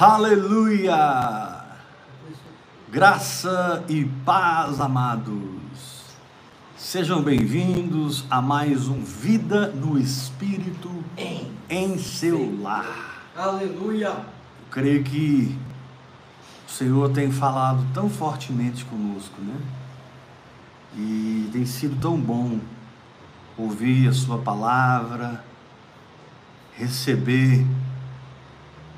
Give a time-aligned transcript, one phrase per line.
[0.00, 1.62] Aleluia!
[2.90, 5.34] Graça e paz, amados.
[6.74, 13.26] Sejam bem-vindos a mais um Vida no Espírito em, em seu lar.
[13.36, 14.08] Aleluia!
[14.08, 14.24] Eu
[14.70, 15.54] creio que
[16.66, 19.60] o Senhor tem falado tão fortemente conosco, né?
[20.96, 22.58] E tem sido tão bom
[23.54, 25.44] ouvir a Sua palavra,
[26.72, 27.66] receber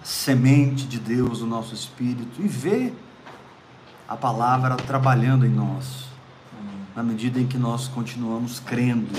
[0.02, 2.94] semente de Deus no nosso espírito e ver
[4.08, 6.06] a palavra trabalhando em nós,
[6.94, 9.16] na medida em que nós continuamos crendo.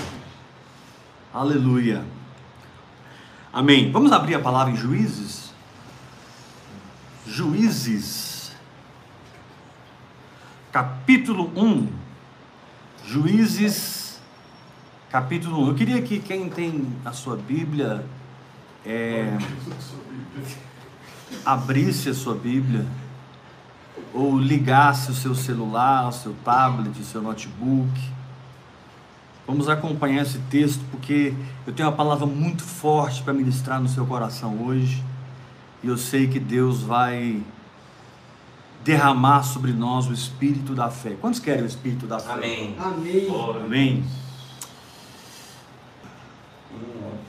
[1.32, 2.04] Aleluia.
[3.52, 3.90] Amém.
[3.90, 5.52] Vamos abrir a palavra em Juízes?
[7.26, 8.52] Juízes,
[10.70, 11.88] capítulo 1.
[13.04, 14.20] Juízes,
[15.10, 15.68] capítulo 1.
[15.68, 18.04] Eu queria que quem tem a sua Bíblia.
[18.86, 19.38] É
[21.44, 22.86] abrisse a sua Bíblia
[24.12, 27.92] ou ligasse o seu celular, o seu tablet, o seu notebook.
[29.46, 31.34] Vamos acompanhar esse texto porque
[31.66, 35.02] eu tenho uma palavra muito forte para ministrar no seu coração hoje.
[35.82, 37.42] E eu sei que Deus vai
[38.82, 41.16] derramar sobre nós o espírito da fé.
[41.20, 42.32] Quantos querem o espírito da fé?
[42.32, 42.76] Amém.
[42.78, 43.26] Amém.
[43.64, 44.04] Amém.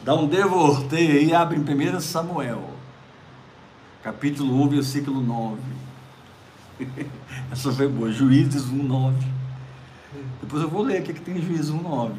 [0.03, 2.74] Dá um devorteio aí, abre em 1 Samuel
[4.05, 5.59] capítulo 1, versículo 9.
[7.51, 9.15] Essa foi boa, Juízes 1, 9.
[10.43, 12.13] Depois eu vou ler aqui que tem Juízes 1, 9.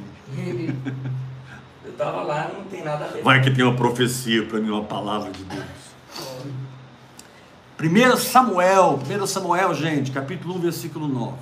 [1.85, 3.23] Eu estava lá, não tem nada a ver.
[3.23, 5.65] Vai que tem uma profecia para mim, uma palavra de Deus.
[7.81, 11.37] 1 Samuel, 1 Samuel, gente, capítulo 1, versículo 9.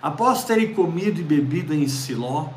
[0.00, 2.50] Após terem comido e bebido em Siló,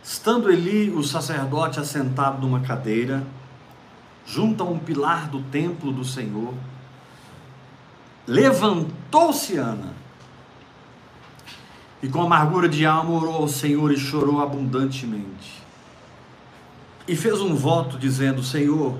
[0.00, 3.26] estando ali o sacerdote assentado numa cadeira,
[4.26, 6.54] junto a um pilar do templo do Senhor,
[8.26, 9.94] levantou-se Ana
[12.02, 15.60] e com amargura de alma orou ao Senhor e chorou abundantemente.
[17.06, 18.96] E fez um voto dizendo: Senhor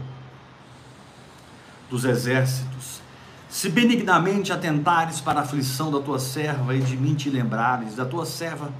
[1.88, 3.00] dos exércitos,
[3.48, 8.04] se benignamente atentares para a aflição da tua serva e de mim te lembrares, da
[8.04, 8.72] tua serva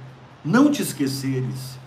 [0.43, 1.77] não te esqueceres,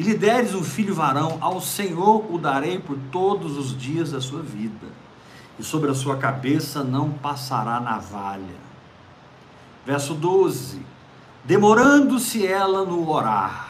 [0.00, 4.18] e lhe deres um filho varão, ao Senhor o darei por todos os dias da
[4.18, 4.86] sua vida,
[5.58, 8.56] e sobre a sua cabeça não passará navalha.
[9.84, 10.80] Verso 12:
[11.44, 13.68] Demorando-se ela no orar.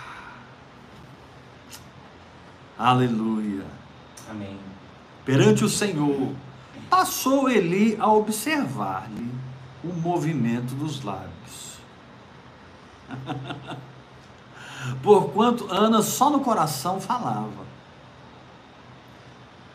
[2.78, 3.66] Aleluia.
[4.30, 4.56] Amém.
[5.24, 6.32] Perante o Senhor,
[6.88, 9.34] passou Eli a observar-lhe
[9.82, 11.80] o movimento dos lábios.
[15.02, 17.70] porquanto Ana só no coração falava.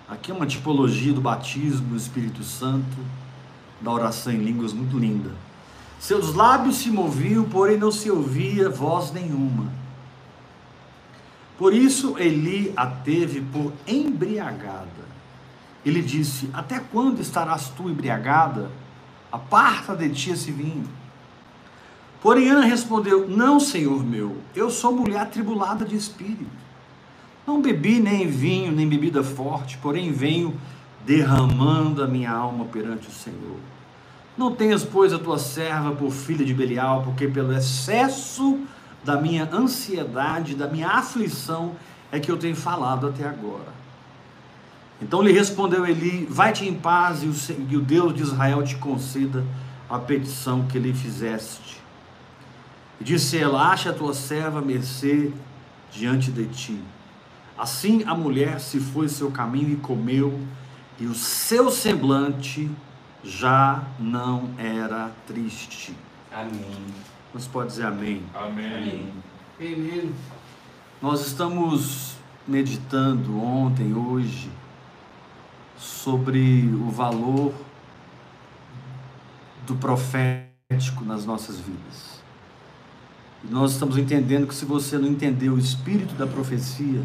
[0.07, 2.97] Aqui é uma tipologia do batismo do Espírito Santo,
[3.81, 5.31] da oração em línguas muito linda.
[5.99, 9.71] Seus lábios se moviam, porém não se ouvia voz nenhuma.
[11.57, 15.05] Por isso Eli a teve por embriagada.
[15.85, 18.69] Ele disse: Até quando estarás tu embriagada?
[19.31, 20.87] Aparta de ti esse vinho.
[22.25, 26.49] Porém, Ana respondeu: Não, senhor meu, eu sou mulher atribulada de espírito.
[27.45, 30.59] Não bebi nem vinho, nem bebida forte, porém venho
[31.05, 33.59] derramando a minha alma perante o Senhor.
[34.35, 38.59] Não tenhas, pois, a tua serva por filha de Belial, porque pelo excesso
[39.03, 41.73] da minha ansiedade, da minha aflição,
[42.11, 43.71] é que eu tenho falado até agora.
[44.99, 49.45] Então lhe respondeu Eli: Vai-te em paz, e o, Deus de Israel te conceda
[49.87, 51.84] a petição que lhe fizeste.
[53.00, 55.31] E disse ela: Acha a tua serva mercê
[55.91, 56.79] diante de ti.
[57.57, 60.39] Assim a mulher se foi seu caminho e comeu,
[61.00, 62.69] e o seu semblante
[63.23, 65.95] já não era triste.
[66.31, 66.85] Amém.
[67.34, 68.23] Você pode dizer amém?
[68.34, 69.11] Amém.
[69.59, 70.13] Amém.
[71.01, 72.16] Nós estamos
[72.47, 74.50] meditando ontem, hoje,
[75.78, 77.53] sobre o valor
[79.66, 82.15] do profético nas nossas vidas.
[83.49, 87.03] Nós estamos entendendo que se você não entender o espírito da profecia,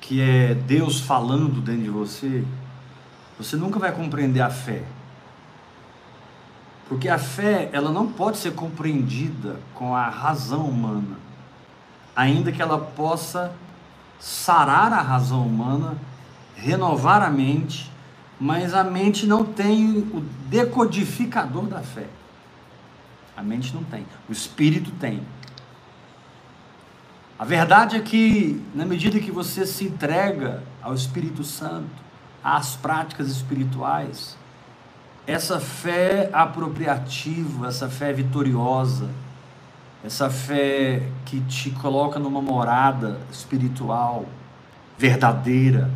[0.00, 2.44] que é Deus falando dentro de você,
[3.38, 4.82] você nunca vai compreender a fé.
[6.88, 11.16] Porque a fé, ela não pode ser compreendida com a razão humana,
[12.14, 13.52] ainda que ela possa
[14.18, 15.98] sarar a razão humana,
[16.54, 17.90] renovar a mente,
[18.40, 22.06] mas a mente não tem o decodificador da fé.
[23.36, 25.20] A mente não tem, o espírito tem.
[27.38, 31.90] A verdade é que, na medida que você se entrega ao Espírito Santo,
[32.42, 34.38] às práticas espirituais,
[35.26, 39.10] essa fé apropriativa, essa fé vitoriosa,
[40.02, 44.24] essa fé que te coloca numa morada espiritual
[44.96, 45.90] verdadeira,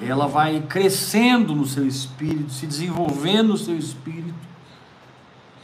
[0.00, 4.48] ela vai crescendo no seu espírito, se desenvolvendo no seu espírito,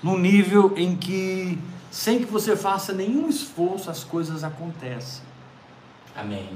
[0.04, 1.58] num nível em que,
[1.90, 5.22] sem que você faça nenhum esforço, as coisas acontecem.
[6.14, 6.50] Amém.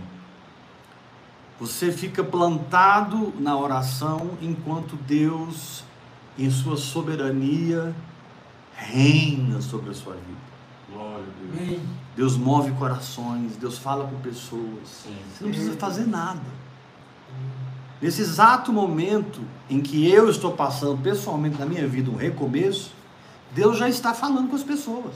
[1.59, 5.83] Você fica plantado na oração enquanto Deus,
[6.39, 7.97] em sua soberania,
[8.77, 10.49] reina sobre a sua vida.
[10.93, 11.81] Glória a Deus.
[12.15, 14.87] Deus move corações, Deus fala com pessoas.
[15.05, 15.17] Sim.
[15.33, 16.45] Você não precisa fazer nada.
[18.01, 19.41] Nesse exato momento
[19.71, 22.98] em que eu estou passando pessoalmente na minha vida um recomeço,
[23.53, 25.15] Deus já está falando com as pessoas.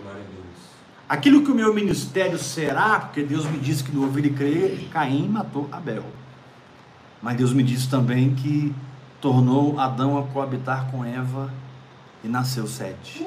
[0.00, 0.46] Glória a Deus.
[1.08, 4.88] Aquilo que o meu ministério será, porque Deus me disse que no ouvir e crer,
[4.92, 6.04] Caim matou Abel.
[7.22, 8.74] Mas Deus me disse também que
[9.20, 11.52] tornou Adão a coabitar com Eva
[12.24, 13.24] e nasceu Sete.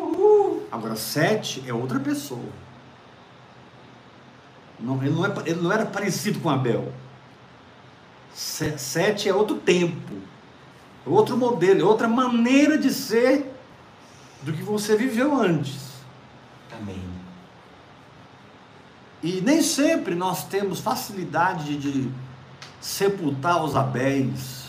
[0.72, 2.50] Agora, Sete é outra pessoa.
[4.80, 6.92] Não, ele, não é, ele não era parecido com Abel.
[8.34, 10.14] Se- Sete é outro tempo,
[11.06, 13.54] é outro modelo, é outra maneira de ser
[14.42, 15.90] do que você viveu antes.
[16.72, 17.02] Amém.
[19.22, 22.10] E nem sempre nós temos facilidade de
[22.80, 24.66] sepultar os Abéis,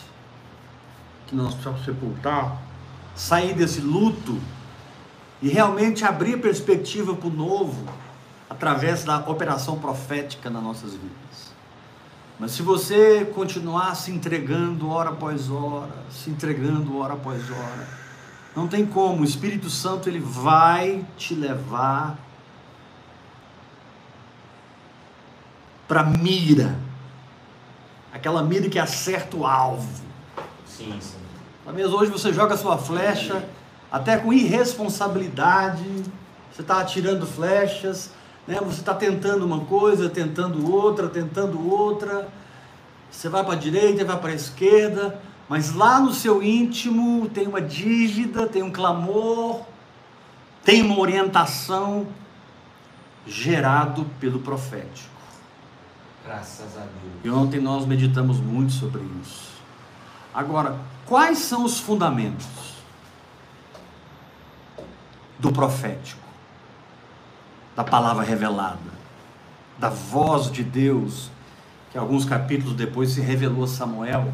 [1.27, 2.61] que nós precisamos sepultar,
[3.15, 4.41] sair desse luto
[5.41, 7.85] e realmente abrir perspectiva para o novo
[8.49, 11.51] através da operação profética nas nossas vidas.
[12.39, 17.87] Mas se você continuar se entregando hora após hora, se entregando hora após hora,
[18.55, 22.19] não tem como, o Espírito Santo ele vai te levar
[25.87, 26.79] para mira,
[28.13, 29.89] aquela mira que acerta o alvo.
[30.67, 31.19] Sim, sim.
[31.65, 33.45] Talvez hoje você joga sua flecha
[33.91, 35.85] até com irresponsabilidade,
[36.53, 38.11] você está atirando flechas,
[38.47, 38.59] né?
[38.61, 42.29] você está tentando uma coisa, tentando outra, tentando outra,
[43.11, 45.21] você vai para a direita, vai para a esquerda,
[45.51, 49.63] mas lá no seu íntimo tem uma dívida, tem um clamor,
[50.65, 52.07] tem uma orientação
[53.27, 55.11] gerado pelo profético.
[56.25, 57.25] Graças a Deus.
[57.25, 59.51] E ontem nós meditamos muito sobre isso.
[60.33, 62.47] Agora, quais são os fundamentos
[65.37, 66.23] do profético,
[67.75, 68.79] da palavra revelada,
[69.77, 71.29] da voz de Deus,
[71.91, 74.33] que alguns capítulos depois se revelou a Samuel,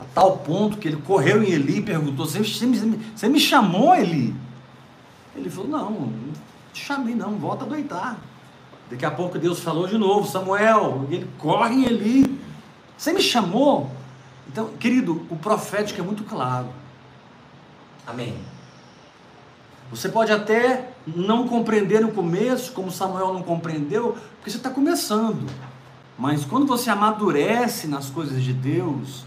[0.00, 3.40] a tal ponto que ele correu em Eli e perguntou: Você, você me, você me
[3.40, 4.34] chamou, Eli?
[5.34, 6.32] Ele falou: Não, não
[6.72, 8.18] te chamei, não, volta a deitar.
[8.90, 12.40] Daqui a pouco Deus falou de novo, Samuel, ele corre em Eli.
[12.96, 13.90] Você me chamou?
[14.48, 16.68] Então, querido, o profético é muito claro.
[18.06, 18.34] Amém.
[19.90, 25.46] Você pode até não compreender no começo, como Samuel não compreendeu, porque você está começando.
[26.18, 29.24] Mas quando você amadurece nas coisas de Deus,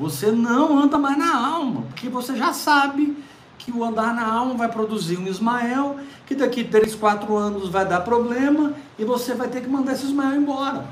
[0.00, 3.14] você não anda mais na alma, porque você já sabe
[3.58, 7.84] que o andar na alma vai produzir um Ismael, que daqui 3, 4 anos vai
[7.84, 10.86] dar problema e você vai ter que mandar esse Ismael embora.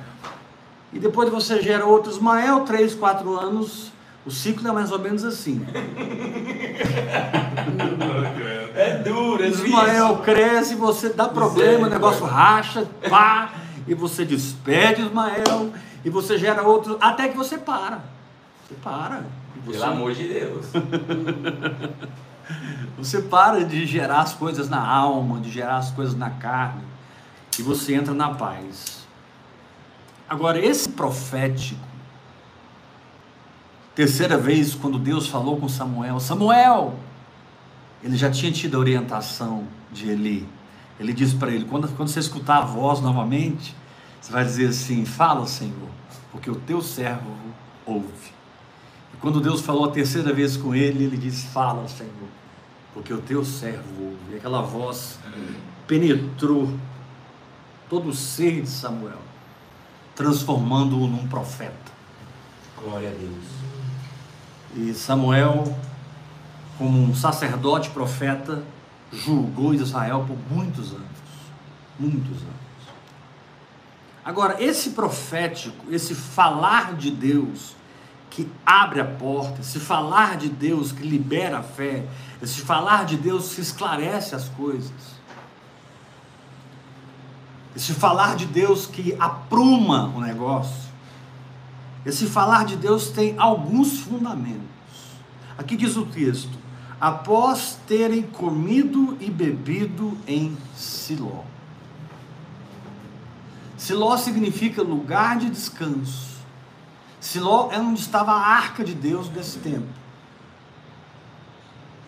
[0.93, 3.91] E depois você gera outro Ismael, 3, 4 anos,
[4.27, 5.67] o ciclo é mais ou menos assim.
[8.75, 13.55] É duro, é Ismael cresce, você dá problema, o negócio racha, pá,
[13.87, 15.73] e você despede Ismael,
[16.05, 18.18] e você gera outro, até que você para.
[18.69, 19.25] Você para.
[19.65, 20.67] Você, Pelo amor de Deus.
[22.99, 26.83] você para de gerar as coisas na alma, de gerar as coisas na carne,
[27.59, 29.07] e você entra na paz.
[30.29, 31.81] Agora, esse profético,
[33.95, 36.95] terceira vez, quando Deus falou com Samuel, Samuel,
[38.03, 40.47] ele já tinha tido a orientação de Eli.
[41.01, 43.75] Ele disse para ele: quando, quando você escutar a voz novamente,
[44.21, 45.89] você vai dizer assim: Fala, Senhor,
[46.31, 47.31] porque o teu servo
[47.87, 48.38] ouve.
[49.21, 52.13] Quando Deus falou a terceira vez com ele, ele disse: Fala, Senhor,
[52.95, 54.33] porque o teu servo ouve.
[54.33, 55.19] E aquela voz
[55.87, 56.73] penetrou
[57.89, 59.21] todo o ser de Samuel,
[60.15, 61.93] transformando-o num profeta.
[62.81, 63.45] Glória a Deus.
[64.77, 65.77] E Samuel,
[66.77, 68.63] como um sacerdote profeta,
[69.13, 71.07] julgou Israel por muitos anos.
[71.99, 72.69] Muitos anos.
[74.25, 77.75] Agora, esse profético, esse falar de Deus
[78.31, 82.07] que abre a porta, esse falar de Deus que libera a fé,
[82.43, 85.19] esse falar de Deus que esclarece as coisas,
[87.75, 90.89] esse falar de Deus que apruma o negócio,
[92.05, 94.69] esse falar de Deus tem alguns fundamentos.
[95.57, 96.59] Aqui diz o texto:
[97.01, 101.45] após terem comido e bebido em Siló.
[103.77, 106.38] Siló significa lugar de descanso.
[107.29, 109.87] Siló é onde estava a arca de Deus nesse tempo.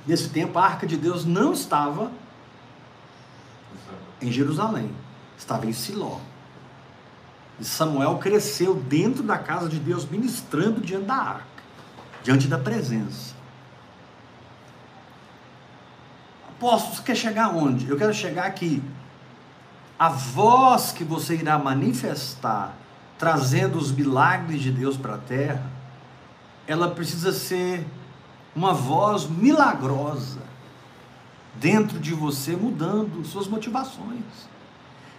[0.06, 2.10] Nesse tempo, a arca de Deus não estava
[4.18, 4.90] em Jerusalém,
[5.36, 6.20] estava em Siló.
[7.58, 11.62] E Samuel cresceu dentro da casa de Deus, ministrando diante da arca,
[12.22, 13.34] diante da presença.
[16.48, 17.90] Apóstolo, você quer chegar onde?
[17.90, 18.82] Eu quero chegar aqui.
[19.98, 22.74] A voz que você irá manifestar,
[23.20, 25.70] trazendo os milagres de Deus para a terra,
[26.66, 27.86] ela precisa ser
[28.56, 30.40] uma voz milagrosa
[31.56, 34.24] dentro de você, mudando suas motivações.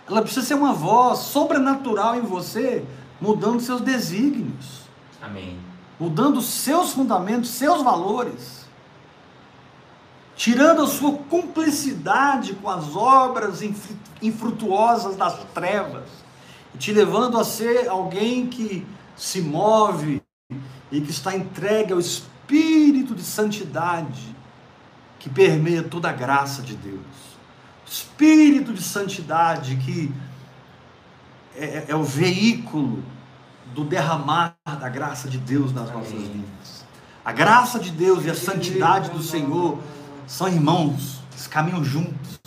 [0.10, 2.84] Ela precisa ser uma voz sobrenatural em você,
[3.22, 4.82] mudando seus desígnios.
[5.22, 5.60] Amém.
[6.00, 8.66] Mudando seus fundamentos, seus valores.
[10.36, 13.60] Tirando a sua cumplicidade com as obras
[14.20, 16.21] infrutuosas das trevas.
[16.78, 18.86] Te levando a ser alguém que
[19.16, 20.22] se move
[20.92, 24.36] e que está entregue ao Espírito de santidade
[25.20, 27.00] que permeia toda a graça de Deus.
[27.86, 30.12] Espírito de santidade que
[31.56, 33.04] é, é, é o veículo
[33.74, 36.86] do derramar da graça de Deus nas nossas vidas.
[37.24, 39.78] A graça de Deus e a santidade do Senhor
[40.28, 42.40] são irmãos, eles caminham juntos.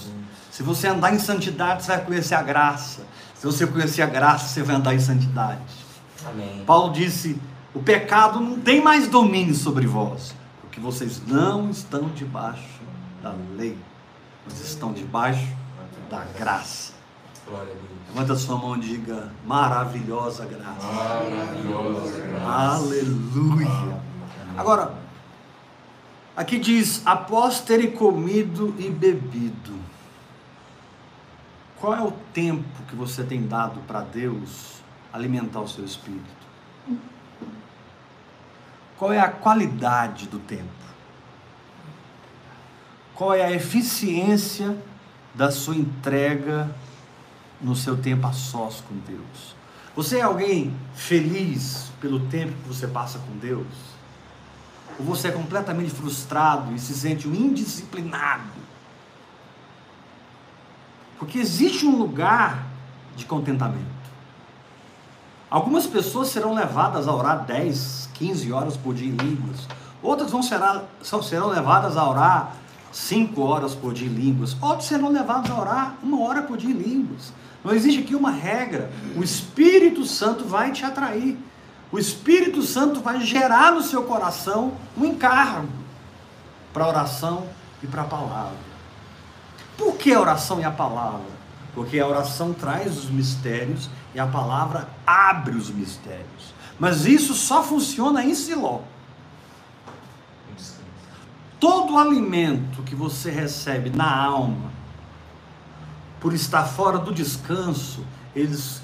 [0.50, 3.02] Se você andar em santidade, você vai conhecer a graça.
[3.44, 5.60] Se você conhecer a graça, você vai andar em santidade.
[6.24, 6.64] Amém.
[6.66, 7.38] Paulo disse:
[7.74, 10.34] o pecado não tem mais domínio sobre vós
[10.72, 12.80] que vocês não estão debaixo
[13.22, 13.76] da lei,
[14.46, 15.46] mas estão debaixo
[16.08, 16.94] da graça.
[18.08, 20.86] Levanta sua mão e diga: maravilhosa graça.
[20.86, 22.76] Maravilhosa graça.
[22.76, 24.00] Aleluia.
[24.56, 24.94] Agora,
[26.34, 29.93] aqui diz: após terem comido e bebido.
[31.84, 34.76] Qual é o tempo que você tem dado para Deus
[35.12, 36.24] alimentar o seu espírito?
[38.96, 40.64] Qual é a qualidade do tempo?
[43.14, 44.74] Qual é a eficiência
[45.34, 46.74] da sua entrega
[47.60, 49.54] no seu tempo a sós com Deus?
[49.94, 53.66] Você é alguém feliz pelo tempo que você passa com Deus?
[54.98, 58.63] Ou você é completamente frustrado e se sente um indisciplinado?
[61.24, 62.66] Porque existe um lugar
[63.16, 63.94] de contentamento.
[65.48, 69.66] Algumas pessoas serão levadas a orar 10, 15 horas por dia em línguas.
[70.02, 70.60] Outras vão ser,
[71.02, 72.52] são, serão levadas a orar
[72.92, 74.54] 5 horas por dia em línguas.
[74.60, 77.32] Outros serão levados a orar uma hora por dia em línguas.
[77.64, 78.92] Não existe aqui uma regra.
[79.16, 81.38] O Espírito Santo vai te atrair.
[81.90, 85.68] O Espírito Santo vai gerar no seu coração um encargo
[86.70, 87.46] para a oração
[87.82, 88.73] e para a palavra.
[89.76, 91.34] Por que a oração e a palavra?
[91.74, 96.54] Porque a oração traz os mistérios e a palavra abre os mistérios.
[96.78, 98.80] Mas isso só funciona em Siló.
[101.58, 104.70] Todo alimento que você recebe na alma,
[106.20, 108.04] por estar fora do descanso,
[108.36, 108.82] eles,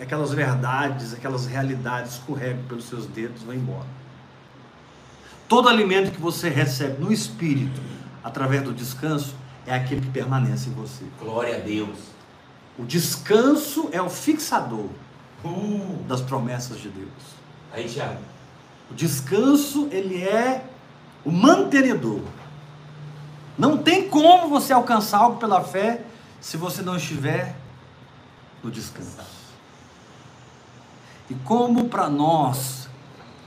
[0.00, 3.86] aquelas verdades, aquelas realidades escorregam pelos seus dedos e vão embora.
[5.48, 7.80] Todo alimento que você recebe no espírito,
[8.22, 9.34] através do descanso,
[9.68, 11.04] é aquele que permanece em você.
[11.20, 11.98] Glória a Deus.
[12.78, 14.88] O descanso é o fixador
[15.44, 16.04] uh.
[16.08, 17.08] das promessas de Deus.
[17.72, 18.20] Aí, Tiago.
[18.90, 20.64] O descanso, ele é
[21.24, 22.22] o mantenedor.
[23.58, 26.02] Não tem como você alcançar algo pela fé
[26.40, 27.54] se você não estiver
[28.62, 29.18] no descanso.
[31.28, 32.88] E como para nós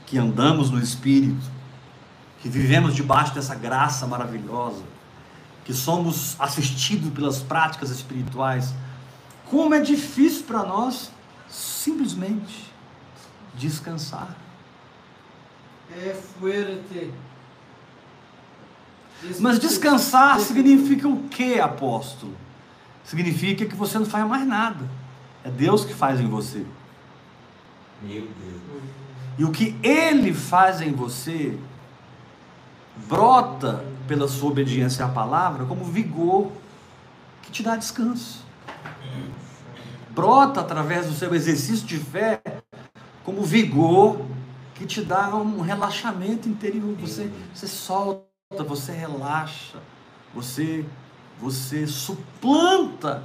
[0.05, 1.49] que andamos no Espírito,
[2.41, 4.83] que vivemos debaixo dessa graça maravilhosa,
[5.71, 8.73] que somos assistidos pelas práticas espirituais,
[9.49, 11.09] como é difícil para nós
[11.47, 12.69] simplesmente
[13.55, 14.35] descansar.
[15.89, 17.13] É fuerte.
[19.39, 22.35] Mas descansar significa o que, apóstolo?
[23.05, 24.89] Significa que você não faz mais nada.
[25.41, 26.65] É Deus que faz em você.
[28.01, 28.83] Meu Deus.
[29.37, 31.57] E o que Ele faz em você
[33.07, 36.51] brota pela sua obediência à palavra como vigor
[37.41, 38.43] que te dá descanso
[40.09, 42.41] brota através do seu exercício de fé
[43.23, 44.19] como vigor
[44.75, 46.93] que te dá um relaxamento interior.
[46.99, 49.77] Você, você solta, você relaxa,
[50.35, 50.83] você,
[51.39, 53.23] você suplanta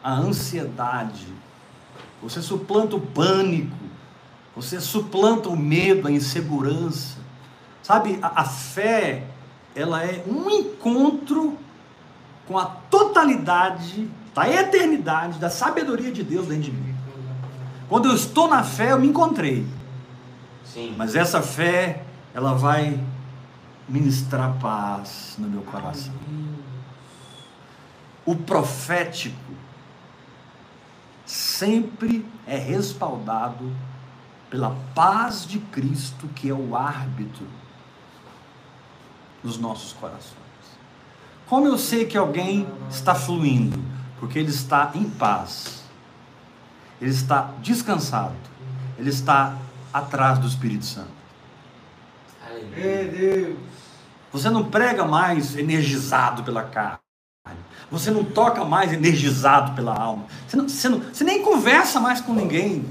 [0.00, 1.26] a ansiedade,
[2.22, 3.76] você suplanta o pânico,
[4.54, 7.20] você suplanta o medo, a insegurança,
[7.82, 9.24] Sabe, a, a fé,
[9.74, 11.58] ela é um encontro
[12.46, 16.94] com a totalidade da eternidade, da sabedoria de Deus dentro de mim.
[17.88, 19.66] Quando eu estou na fé, eu me encontrei.
[20.64, 20.94] Sim.
[20.96, 22.02] Mas essa fé,
[22.34, 22.98] ela vai
[23.88, 26.14] ministrar paz no meu coração.
[28.24, 29.52] O profético
[31.26, 33.70] sempre é respaldado
[34.48, 37.46] pela paz de Cristo, que é o árbitro
[39.42, 40.32] nos nossos corações.
[41.46, 43.78] Como eu sei que alguém está fluindo?
[44.18, 45.82] Porque ele está em paz,
[47.00, 48.34] ele está descansado,
[48.98, 49.56] ele está
[49.92, 51.10] atrás do Espírito Santo.
[54.32, 56.98] Você não prega mais energizado pela carne.
[57.90, 60.24] Você não toca mais energizado pela alma.
[60.48, 62.84] Você, não- você não- você nem conversa mais com ninguém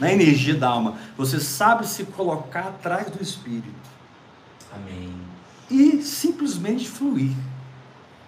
[0.00, 0.96] na energia da alma.
[1.16, 3.68] Você sabe se colocar atrás do Espírito
[4.74, 5.19] Amém.
[5.70, 7.32] E simplesmente fluir.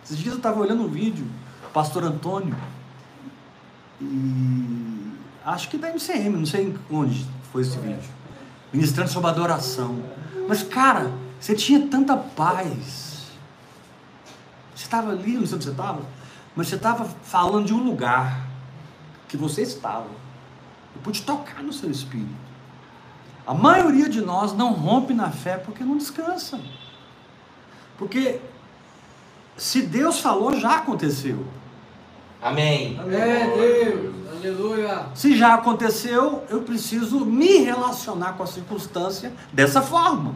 [0.04, 1.26] Esses dias eu estava olhando um vídeo,
[1.72, 2.56] pastor Antônio,
[4.00, 5.12] e
[5.44, 8.10] acho que da MCM, não sei onde foi esse vídeo,
[8.72, 10.02] ministrando sobre adoração.
[10.48, 13.30] Mas, cara, você tinha tanta paz.
[14.74, 16.02] Você estava ali, não sei onde você estava,
[16.56, 18.46] mas você estava falando de um lugar
[19.28, 20.08] que você estava.
[20.94, 22.52] Eu pude tocar no seu espírito.
[23.46, 26.60] A maioria de nós não rompe na fé porque não descansa.
[27.98, 28.40] Porque
[29.56, 31.44] se Deus falou, já aconteceu.
[32.40, 32.98] Amém.
[33.10, 34.14] É Deus.
[34.32, 35.06] Aleluia.
[35.14, 40.34] Se já aconteceu, eu preciso me relacionar com a circunstância dessa forma.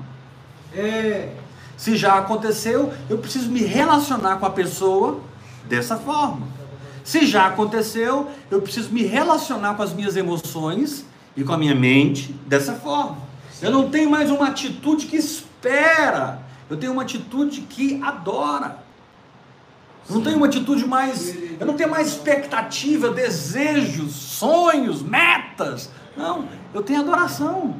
[0.72, 1.32] É.
[1.76, 5.20] Se já aconteceu, eu preciso me relacionar com a pessoa
[5.64, 6.46] dessa forma.
[7.02, 11.04] Se já aconteceu, eu preciso me relacionar com as minhas emoções
[11.36, 13.18] e com a minha mente dessa forma.
[13.60, 18.84] Eu não tenho mais uma atitude que espera, eu tenho uma atitude que adora.
[20.08, 21.36] Eu não tenho uma atitude mais.
[21.58, 25.90] Eu não tenho mais expectativa, desejos, sonhos, metas.
[26.16, 27.76] Não, eu tenho adoração.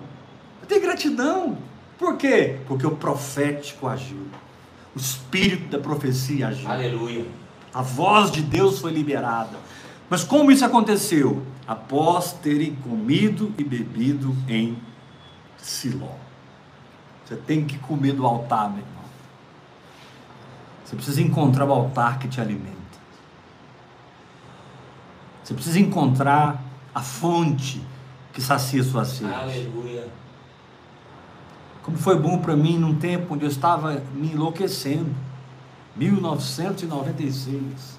[0.61, 1.59] Eu tenho gratidão.
[1.99, 2.59] Por quê?
[2.67, 4.27] Porque o profético agiu.
[4.95, 6.69] O espírito da profecia agiu.
[6.71, 7.27] Aleluia.
[7.73, 9.57] A voz de Deus foi liberada.
[10.09, 11.43] Mas como isso aconteceu?
[11.67, 14.79] Após terem comido e bebido em
[15.57, 16.26] Siló.
[17.27, 18.93] Você tem que comer do altar, meu irmão.
[20.85, 22.77] Você precisa encontrar o altar que te alimenta.
[25.43, 26.63] Você precisa encontrar
[26.95, 27.83] a fonte
[28.33, 29.33] que sacia sua sede.
[29.35, 30.09] Aleluia.
[31.83, 35.13] Como foi bom para mim num tempo onde eu estava me enlouquecendo.
[35.97, 37.97] 1996.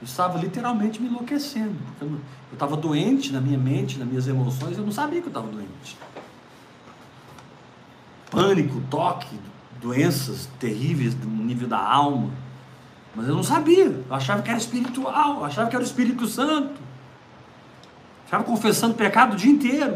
[0.00, 1.74] Eu estava literalmente me enlouquecendo.
[1.86, 5.20] Porque eu não- eu estava doente na minha mente, nas minhas emoções, eu não sabia
[5.20, 5.96] que eu estava doente.
[8.30, 9.38] Pânico, toque,
[9.80, 12.30] doenças terríveis no nível da alma.
[13.14, 13.86] Mas eu não sabia.
[13.86, 16.80] Eu achava que era espiritual, eu achava que era o Espírito Santo.
[18.24, 19.94] Estava confessando pecado o dia inteiro.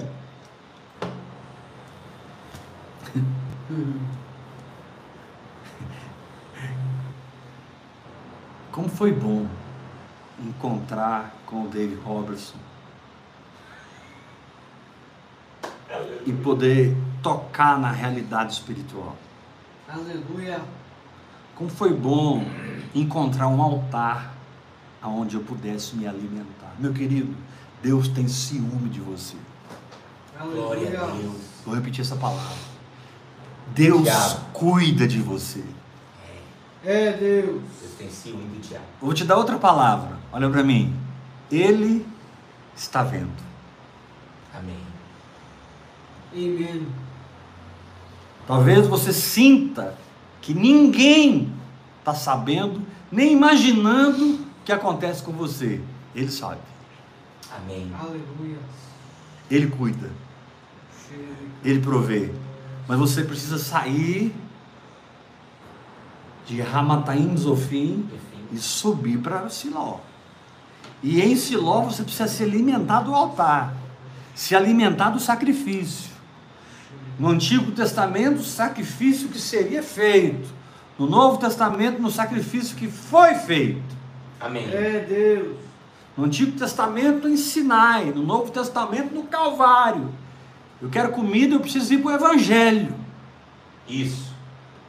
[8.72, 9.46] Como foi bom
[10.40, 12.58] encontrar com o David Robertson
[16.26, 19.16] e poder tocar na realidade espiritual.
[19.88, 20.60] Aleluia.
[21.56, 22.44] Como foi bom
[22.94, 24.34] encontrar um altar
[25.00, 26.74] aonde eu pudesse me alimentar.
[26.78, 27.34] Meu querido,
[27.82, 29.36] Deus tem ciúme de você.
[30.38, 31.22] Glória a Aleluia.
[31.22, 31.42] Deus.
[31.64, 32.56] Vou repetir essa palavra.
[33.74, 34.40] Deus Diabo.
[34.52, 35.64] cuida de você.
[36.84, 37.62] É Deus.
[37.80, 38.84] Deus tem ciúme do diabo.
[39.00, 40.18] Eu Vou te dar outra palavra.
[40.30, 40.94] Olha para mim.
[41.50, 42.06] Ele
[42.76, 43.32] está vendo.
[44.52, 44.76] Amém.
[46.32, 47.03] Amém.
[48.46, 49.96] Talvez você sinta
[50.40, 51.52] que ninguém
[51.98, 55.80] está sabendo, nem imaginando o que acontece com você.
[56.14, 56.60] Ele sabe.
[57.56, 57.90] Amém.
[57.98, 58.58] Aleluia.
[59.50, 60.10] Ele cuida.
[61.64, 62.32] Ele provê.
[62.86, 64.34] Mas você precisa sair
[66.46, 68.06] de Ramataim Zofim
[68.52, 70.00] e subir para Siló.
[71.02, 73.74] E em Siló você precisa se alimentar do altar,
[74.34, 76.13] se alimentar do sacrifício.
[77.18, 80.48] No Antigo Testamento, o sacrifício que seria feito.
[80.98, 83.82] No Novo Testamento, no sacrifício que foi feito.
[84.40, 84.68] Amém.
[84.72, 85.56] É Deus.
[86.16, 88.06] No Antigo Testamento, em Sinai.
[88.06, 90.10] No Novo Testamento, no Calvário.
[90.80, 92.94] Eu quero comida, eu preciso ir para o Evangelho.
[93.88, 94.34] Isso.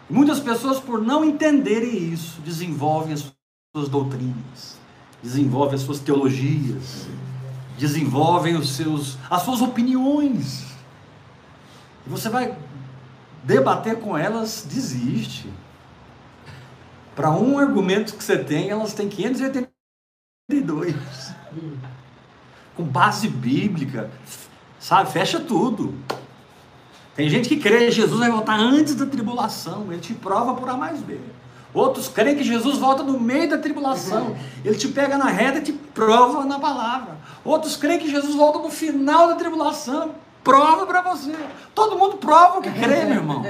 [0.10, 3.34] Muitas pessoas, por não entenderem isso, desenvolvem as
[3.76, 4.78] suas doutrinas,
[5.22, 7.08] desenvolvem as suas teologias,
[7.78, 10.75] desenvolvem os seus, as suas opiniões.
[12.06, 12.56] E você vai
[13.44, 15.52] debater com elas, desiste.
[17.15, 20.96] Para um argumento que você tem, elas têm 582.
[22.76, 24.12] Com base bíblica,
[24.80, 25.12] sabe?
[25.12, 25.96] Fecha tudo.
[27.15, 30.68] Tem gente que crê que Jesus vai voltar antes da tribulação, ele te prova por
[30.68, 31.18] A mais B.
[31.74, 35.62] Outros creem que Jesus volta no meio da tribulação, ele te pega na reta e
[35.62, 37.18] te prova na palavra.
[37.44, 40.15] Outros creem que Jesus volta no final da tribulação,
[40.46, 41.36] prova para você.
[41.74, 43.44] Todo mundo prova o que crê, meu irmão.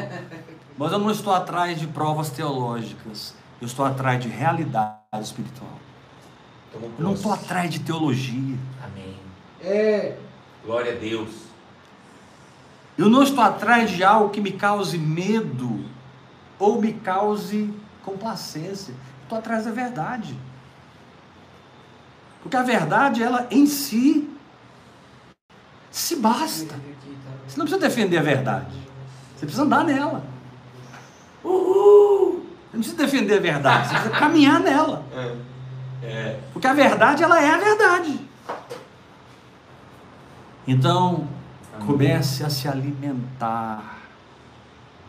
[0.78, 5.70] Mas eu não estou atrás de provas teológicas, eu estou atrás de realidade espiritual.
[6.74, 8.58] Eu não estou atrás de teologia.
[8.84, 9.18] Amém.
[9.62, 10.18] É.
[10.66, 11.30] Glória a Deus.
[12.98, 15.86] Eu não estou atrás de algo que me cause medo
[16.58, 18.94] ou me cause complacência.
[19.24, 20.38] Estou atrás da verdade.
[22.42, 24.30] Porque a verdade, ela em si,
[25.96, 26.76] se basta.
[27.48, 28.76] Você não precisa defender a verdade.
[29.34, 30.26] Você precisa andar nela.
[31.42, 32.46] Uhul!
[32.70, 33.88] Você não precisa defender a verdade.
[33.88, 35.06] Você precisa caminhar nela.
[36.04, 36.40] É.
[36.52, 38.20] Porque a verdade, ela é a verdade.
[40.68, 41.30] Então,
[41.86, 44.00] comece a se alimentar.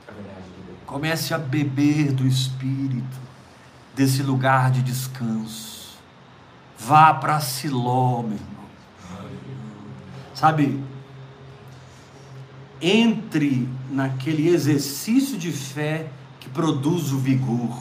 [0.09, 0.12] É.
[0.87, 3.18] Comece a beber do Espírito,
[3.92, 5.99] desse lugar de descanso.
[6.79, 8.55] Vá para Siló, meu irmão.
[10.37, 10.79] Sabe,
[12.79, 17.75] entre naquele exercício de fé que produz o vigor,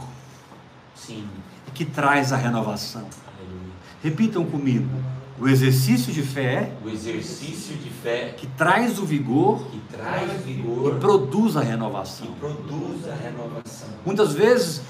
[0.96, 1.28] Sim.
[1.74, 3.06] que traz a renovação.
[3.28, 3.74] Aleluia.
[4.02, 4.88] Repitam comigo:
[5.38, 10.54] o exercício de fé O exercício de fé que traz o vigor que traz e
[10.54, 12.28] vigor produz a e renovação.
[12.39, 13.89] produz a renovação.
[14.06, 14.82] Muitas vezes,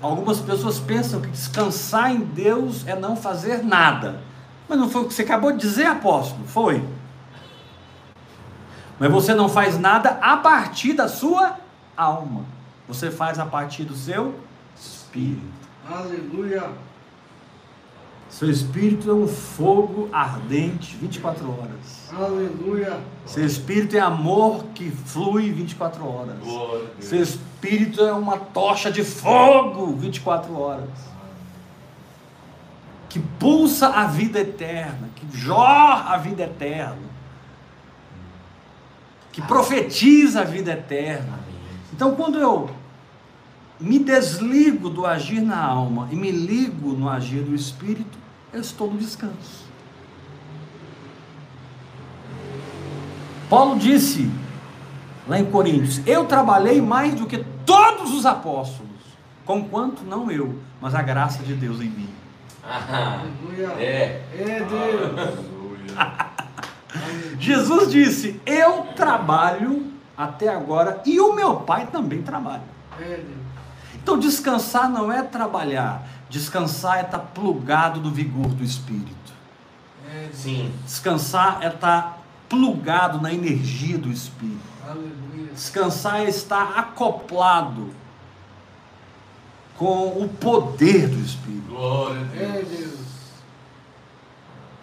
[0.00, 4.31] algumas pessoas pensam que descansar em Deus é não fazer nada.
[4.72, 6.46] Mas não foi o que você acabou de dizer, apóstolo?
[6.46, 6.82] Foi.
[8.98, 11.58] Mas você não faz nada a partir da sua
[11.94, 12.46] alma.
[12.88, 14.34] Você faz a partir do seu
[14.74, 15.42] espírito.
[15.86, 16.70] Aleluia.
[18.30, 22.10] Seu espírito é um fogo ardente 24 horas.
[22.10, 22.98] Aleluia.
[23.26, 26.38] Seu espírito é amor que flui 24 horas.
[26.42, 31.11] Glória Seu espírito é uma tocha de fogo 24 horas.
[33.12, 36.96] Que pulsa a vida eterna, que jorra a vida eterna,
[39.30, 41.38] que profetiza a vida eterna.
[41.92, 42.70] Então, quando eu
[43.78, 48.16] me desligo do agir na alma e me ligo no agir do espírito,
[48.50, 49.66] eu estou no descanso.
[53.50, 54.30] Paulo disse
[55.28, 58.88] lá em Coríntios: Eu trabalhei mais do que todos os apóstolos,
[59.44, 62.21] conquanto não eu, mas a graça de Deus em mim.
[62.64, 63.68] Ah, Aleluia.
[63.78, 64.22] é.
[64.34, 65.18] É Deus.
[65.18, 66.32] Aleluia.
[67.38, 72.62] Jesus disse: Eu trabalho até agora e o meu pai também trabalha.
[73.00, 73.42] É Deus.
[73.94, 79.32] Então, descansar não é trabalhar, descansar é estar plugado no vigor do espírito.
[80.08, 80.28] É.
[80.32, 80.72] Sim.
[80.84, 84.60] Descansar é estar plugado na energia do espírito.
[84.84, 85.52] Aleluia.
[85.54, 87.90] Descansar é estar acoplado
[89.76, 91.68] com o poder do espírito.
[91.68, 92.92] Glória a Deus.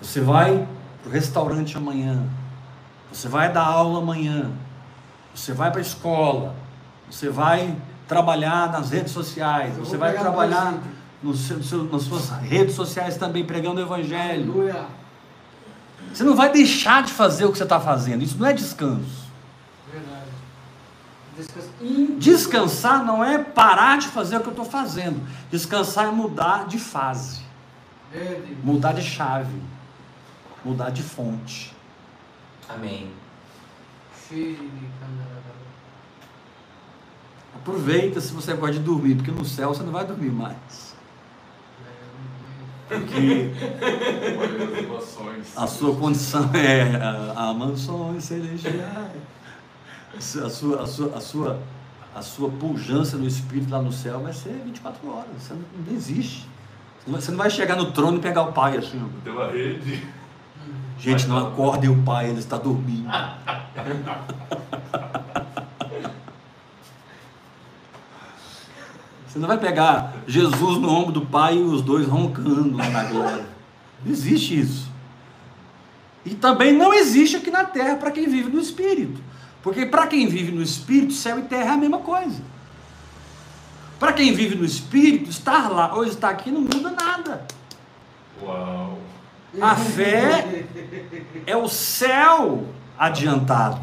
[0.01, 0.67] Você vai
[1.03, 2.23] para o restaurante amanhã,
[3.11, 4.51] você vai dar aula amanhã,
[5.33, 6.55] você vai para a escola,
[7.09, 7.75] você vai
[8.07, 10.77] trabalhar nas redes sociais, você vai trabalhar
[11.21, 14.51] no seu- seu- nas suas redes sociais também pregando o evangelho.
[14.53, 14.85] Aleluia.
[16.13, 19.28] Você não vai deixar de fazer o que você está fazendo, isso não é descanso.
[22.17, 26.77] Descansar não é parar de fazer o que eu estou fazendo, descansar é mudar de
[26.77, 27.41] fase,
[28.63, 29.61] mudar de chave,
[30.63, 31.73] mudar de fonte.
[32.67, 33.11] Amém.
[37.55, 40.95] Aproveita se você gosta de dormir, porque no céu você não vai dormir mais.
[42.87, 43.51] Porque
[45.55, 49.38] a sua condição é a, a mansões celestiais.
[50.17, 50.49] A sua, a,
[50.87, 51.59] sua, a, sua,
[52.15, 55.27] a sua pujança no espírito lá no céu vai ser 24 horas.
[55.39, 56.47] Você não, não existe.
[57.07, 59.01] Você não vai- chegar no trono e pegar o pai assim.
[59.23, 60.05] Pela rede.
[60.99, 63.09] Gente, não acordem o pai, ele está dormindo.
[69.27, 73.03] Você não vai pegar Jesus no ombro do pai e os dois roncando lá na
[73.03, 73.45] glória.
[74.03, 74.89] Não existe isso.
[76.25, 79.21] E também não existe aqui na terra para quem vive no espírito.
[79.61, 82.41] Porque para quem vive no espírito, céu e terra é a mesma coisa.
[83.99, 87.45] Para quem vive no espírito, estar lá ou estar aqui não muda nada.
[88.41, 88.97] Uau.
[89.59, 90.65] A fé
[91.45, 92.65] é o céu
[92.97, 93.81] adiantado,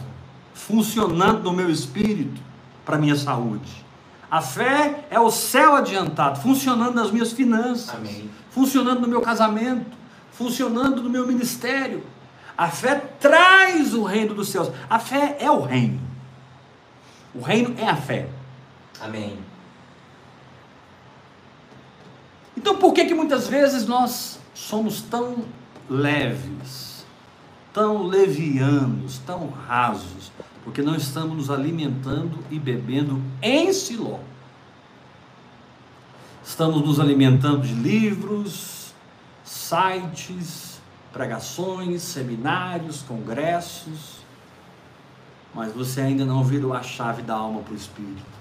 [0.55, 2.41] funcionando no meu espírito.
[2.85, 3.85] para minha saúde.
[4.31, 8.31] A fé é o céu adiantado, funcionando nas minhas finanças, Amém.
[8.51, 9.91] funcionando no meu casamento,
[10.31, 12.05] funcionando no meu ministério.
[12.57, 14.71] A fé traz o reino dos céus.
[14.88, 16.01] A fé é o reino.
[17.35, 18.29] O reino é a fé.
[19.01, 19.38] Amém.
[22.57, 25.45] Então por que que muitas vezes nós somos tão
[25.88, 27.05] leves,
[27.73, 30.33] tão levianos, tão rasos?
[30.64, 34.19] Porque não estamos nos alimentando e bebendo em Siló.
[36.42, 38.95] Estamos nos alimentando de livros,
[39.45, 40.76] sites,
[41.17, 44.19] pregações, seminários, congressos,
[45.55, 48.37] mas você ainda não virou a chave da alma para o espírito.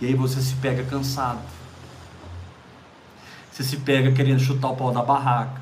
[0.00, 1.42] E aí você se pega cansado.
[3.52, 5.60] Você se pega querendo chutar o pau da barraca.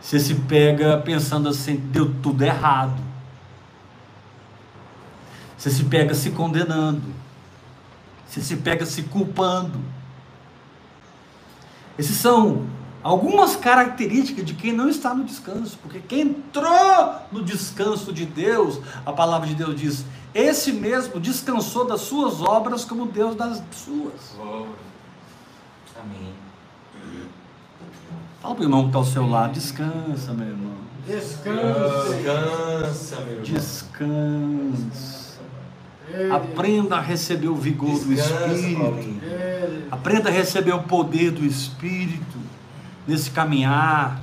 [0.00, 3.00] Você se pega pensando assim, deu tudo errado.
[5.58, 7.02] Você se pega se condenando.
[8.28, 9.80] Você se pega se culpando.
[11.98, 12.66] Esses são
[13.02, 18.80] algumas características de quem não está no descanso, porque quem entrou no descanso de Deus,
[19.04, 24.34] a palavra de Deus diz: esse mesmo descansou das suas obras como Deus das suas.
[24.36, 24.66] Glória.
[26.00, 26.32] Amém.
[28.40, 30.72] Fala para o irmão que está ao seu lado: descansa, meu irmão.
[31.06, 32.14] Descanse.
[32.16, 33.44] Descansa, meu irmão.
[33.44, 35.22] Descansa.
[36.30, 39.20] Aprenda a receber o vigor do Descansa, Espírito.
[39.90, 42.41] Aprenda a receber o poder do Espírito
[43.06, 44.20] nesse caminhar,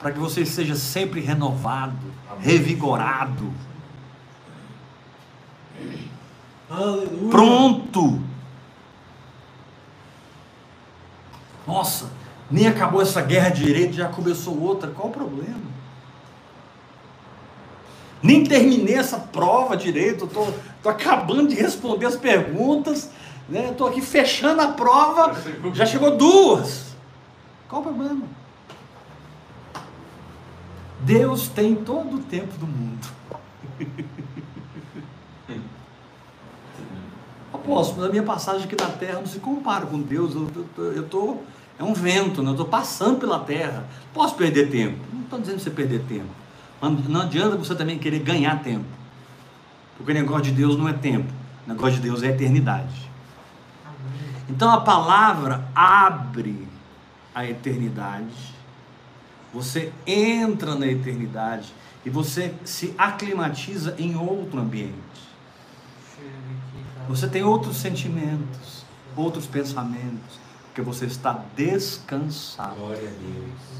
[0.00, 1.96] para que você seja sempre renovado,
[2.40, 3.52] revigorado,
[6.68, 7.30] Aleluia.
[7.30, 8.20] pronto.
[11.66, 12.10] Nossa,
[12.50, 14.90] nem acabou essa guerra de direito, já começou outra.
[14.90, 15.72] Qual o problema?
[18.22, 23.10] Nem terminei essa prova direito, estou acabando de responder as perguntas,
[23.48, 23.70] né?
[23.70, 25.36] Estou aqui fechando a prova,
[25.74, 26.91] já chegou duas.
[27.72, 28.26] Qual o problema?
[31.00, 33.08] Deus tem todo o tempo do mundo.
[37.50, 40.34] Apóstolo, a minha passagem aqui na terra não se compara com Deus.
[40.34, 41.38] Eu estou, eu tô,
[41.78, 42.50] é um vento, né?
[42.50, 43.86] eu estou passando pela terra.
[44.12, 44.98] Posso perder tempo?
[45.10, 46.28] Não estou dizendo para você perder tempo.
[46.78, 48.84] Mas não adianta você também querer ganhar tempo.
[49.96, 51.32] Porque o negócio de Deus não é tempo.
[51.66, 53.10] O negócio de Deus é eternidade.
[54.46, 56.70] Então a palavra abre
[57.34, 58.54] a eternidade.
[59.52, 61.72] Você entra na eternidade
[62.04, 64.92] e você se aclimatiza em outro ambiente.
[67.08, 68.84] Você tem outros sentimentos,
[69.16, 72.76] outros pensamentos, porque você está descansado.
[72.76, 73.72] Glória a Deus.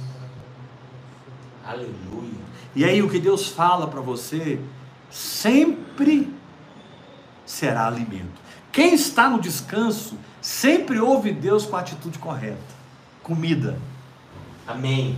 [1.65, 2.43] Aleluia.
[2.75, 4.61] E aí o que Deus fala para você
[5.11, 6.35] sempre
[7.47, 8.41] será alimento.
[8.71, 12.82] Quem está no descanso sempre ouve Deus com a atitude correta.
[13.23, 13.79] Comida.
[14.67, 15.17] Amém.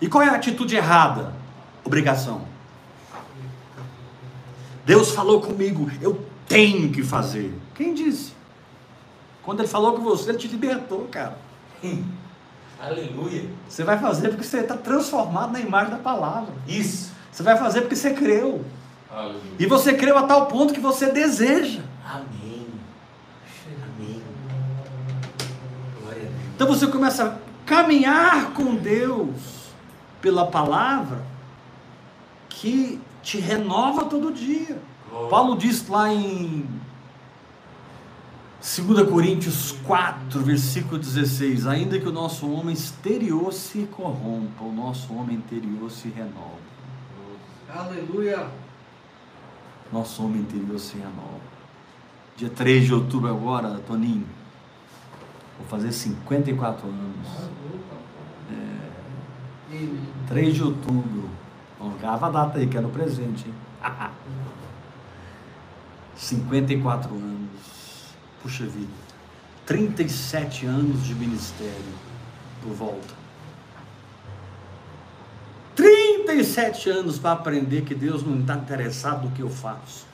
[0.00, 1.32] E qual é a atitude errada?
[1.84, 2.42] Obrigação.
[4.84, 7.52] Deus falou comigo, eu tenho que fazer.
[7.74, 8.32] Quem disse?
[9.42, 11.38] Quando ele falou com você, ele te libertou, cara.
[12.80, 13.50] Aleluia.
[13.68, 16.54] Você vai fazer porque você está transformado na imagem da palavra.
[16.66, 17.12] Isso.
[17.30, 18.64] Você vai fazer porque você creu.
[19.10, 19.42] Aleluia.
[19.58, 21.82] E você creu a tal ponto que você deseja.
[22.04, 22.37] Amém.
[26.58, 29.70] Então você começa a caminhar com Deus
[30.20, 31.24] pela palavra
[32.48, 34.76] que te renova todo dia.
[35.08, 35.28] Glória.
[35.28, 36.68] Paulo diz lá em
[38.60, 45.14] 2 Coríntios 4, versículo 16: Ainda que o nosso homem exterior se corrompa, o nosso
[45.14, 46.58] homem interior se renova.
[47.72, 48.50] Aleluia.
[49.92, 51.38] Nosso homem interior se renova.
[52.36, 54.26] Dia 3 de outubro agora, Toninho,
[55.58, 57.48] vou fazer 54 anos.
[59.70, 61.28] Ele, 3 de outubro.
[61.78, 63.54] Ó, Grava a data aí, que era o presente, hein?
[66.16, 67.48] 54 anos.
[68.42, 69.08] Puxa vida.
[69.66, 71.94] 37 anos de ministério
[72.62, 73.14] por volta.
[75.76, 80.06] 37 anos para aprender que Deus não está interessado no que eu faço.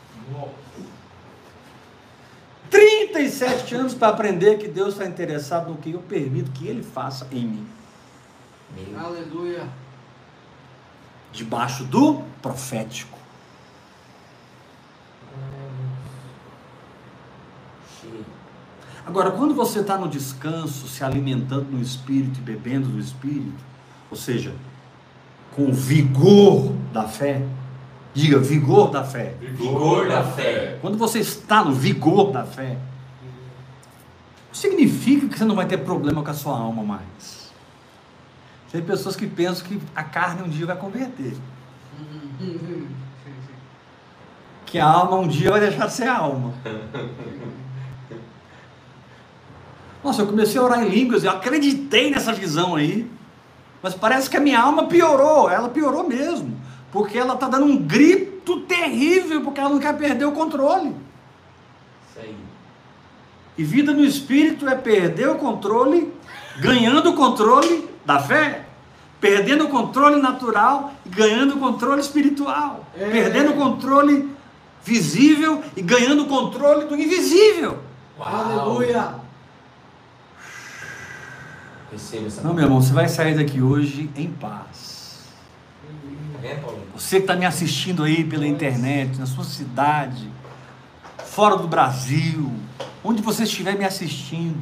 [2.75, 7.25] 37 anos para aprender que Deus está interessado no que eu permito que Ele faça
[7.31, 7.67] em mim.
[8.77, 9.69] Meu aleluia.
[11.33, 13.17] Debaixo do profético.
[18.01, 18.25] cheio.
[19.07, 23.63] Agora, quando você está no descanso, se alimentando no Espírito e bebendo do Espírito,
[24.11, 24.53] ou seja,
[25.55, 27.47] com o vigor da fé,
[28.15, 29.35] Diga, vigor da fé.
[29.41, 30.79] Vigor da fé.
[30.81, 32.79] Quando você está no vigor da fé,
[34.53, 37.53] significa que você não vai ter problema com a sua alma mais.
[38.71, 41.37] Tem pessoas que pensam que a carne um dia vai converter.
[44.67, 46.55] Que a alma um dia vai deixar de ser alma.
[50.03, 53.11] Nossa, eu comecei a orar em línguas, eu acreditei nessa visão aí.
[53.83, 56.57] Mas parece que a minha alma piorou, ela piorou mesmo.
[56.95, 60.95] Porque ela está dando um grito terrível, porque ela não quer perder o controle.
[62.09, 62.37] Isso aí.
[63.59, 66.13] E vida no espírito é perder o controle,
[66.61, 68.67] ganhando o controle da fé,
[69.21, 73.11] perdendo o controle natural e ganhando o controle espiritual, É.
[73.11, 74.31] perdendo o controle
[74.85, 77.79] visível e ganhando o controle do invisível.
[78.21, 79.17] Aleluia.
[81.91, 84.94] Receba essa Não, meu irmão, você vai sair daqui hoje em paz.
[86.61, 86.85] Paulinho?
[86.97, 90.29] Você que está me assistindo aí pela internet, na sua cidade,
[91.25, 92.53] fora do Brasil,
[93.03, 94.61] onde você estiver me assistindo,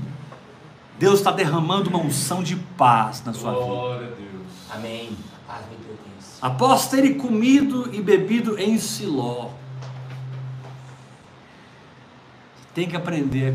[0.98, 3.64] Deus está derramando uma unção de paz na sua vida.
[3.64, 4.46] Glória a Deus.
[4.70, 5.16] Amém.
[5.48, 6.38] A paz me pertence.
[6.40, 9.50] Após terem comido e bebido em Siló,
[12.74, 13.54] tem que aprender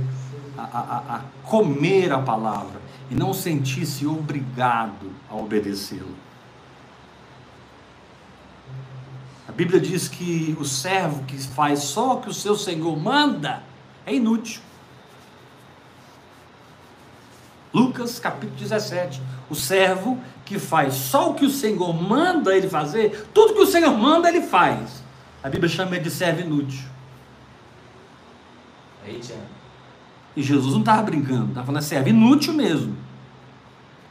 [0.57, 6.27] a, a- a- a comer a palavra e não sentir-se obrigado a obedecê-la.
[9.46, 13.63] A Bíblia diz que o servo que faz só o que o seu senhor manda
[14.05, 14.61] é inútil.
[17.73, 19.19] Lucas capítulo 17.
[19.49, 23.65] O servo que faz só o que o Senhor manda ele fazer, tudo que o
[23.65, 25.03] Senhor manda ele faz.
[25.41, 26.85] A Bíblia chama ele de servo inútil.
[29.19, 29.41] Tiago.
[30.35, 32.95] E Jesus não estava brincando, estava falando é servo inútil mesmo.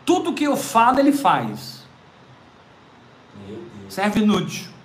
[0.04, 1.84] Tudo que eu falo ele faz.
[3.88, 4.75] Servo inútil.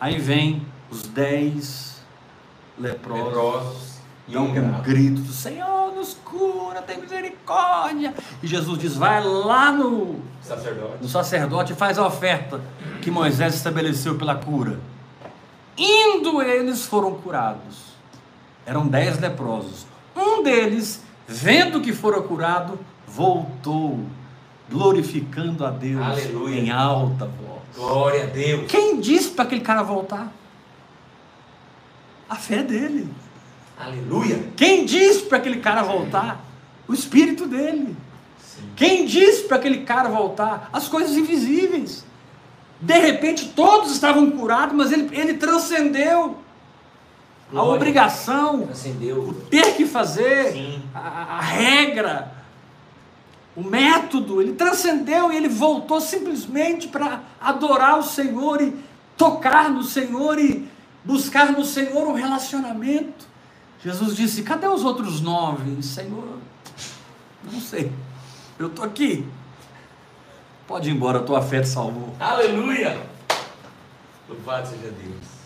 [0.00, 2.00] Aí vem os dez
[2.78, 3.26] leprosos.
[3.26, 3.88] Leprosos
[4.28, 4.82] e Dão um grave.
[4.82, 8.14] grito do Senhor, nos cura, tem misericórdia.
[8.42, 11.04] E Jesus diz: vai lá no, Sacerdote.
[11.04, 12.60] O sacerdote faz a oferta
[13.02, 14.78] que Moisés estabeleceu pela cura.
[15.76, 17.88] Indo eles foram curados.
[18.66, 19.86] Eram dez leprosos.
[20.16, 24.00] Um deles, vendo que fora curado, voltou,
[24.70, 26.60] glorificando a Deus Aleluia.
[26.60, 27.57] em alta voz.
[27.74, 28.70] Glória a Deus.
[28.70, 30.32] Quem disse para aquele cara voltar?
[32.28, 33.08] A fé dele.
[33.78, 34.50] Aleluia.
[34.56, 36.44] Quem disse para aquele cara voltar?
[36.88, 37.96] O espírito dele.
[38.38, 38.62] Sim.
[38.76, 40.68] Quem disse para aquele cara voltar?
[40.72, 42.04] As coisas invisíveis.
[42.80, 46.38] De repente todos estavam curados, mas ele, ele transcendeu
[47.48, 47.72] a Glória.
[47.74, 49.34] obrigação, o Transcendeu.
[49.50, 52.32] ter que fazer, a, a- a regra,
[53.58, 54.40] o método.
[54.40, 58.72] Ele transcendeu e ele voltou simplesmente para adorar o Senhor e
[59.16, 60.68] tocar no Senhor e
[61.04, 63.26] buscar no Senhor um relacionamento.
[63.82, 65.82] Jesus disse: Cadê os outros nove?
[65.82, 66.38] Senhor,
[67.50, 67.92] não sei.
[68.58, 69.26] Eu estou aqui.
[70.66, 72.14] Pode ir embora, tua fé te salvou.
[72.20, 73.00] Aleluia.
[74.28, 75.37] Louvado seja Deus.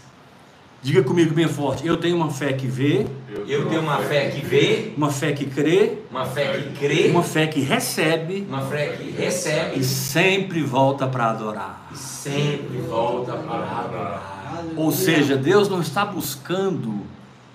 [0.82, 3.06] Diga comigo bem forte: Eu tenho uma fé que vê,
[3.46, 7.22] Eu tenho uma fé que vê, uma fé que crê, uma fé que crê, uma
[7.22, 11.88] fé que recebe uma fé que recebe e sempre volta para adorar.
[11.92, 14.64] e sempre volta para adorar.
[14.76, 17.06] Ou seja, Deus não está buscando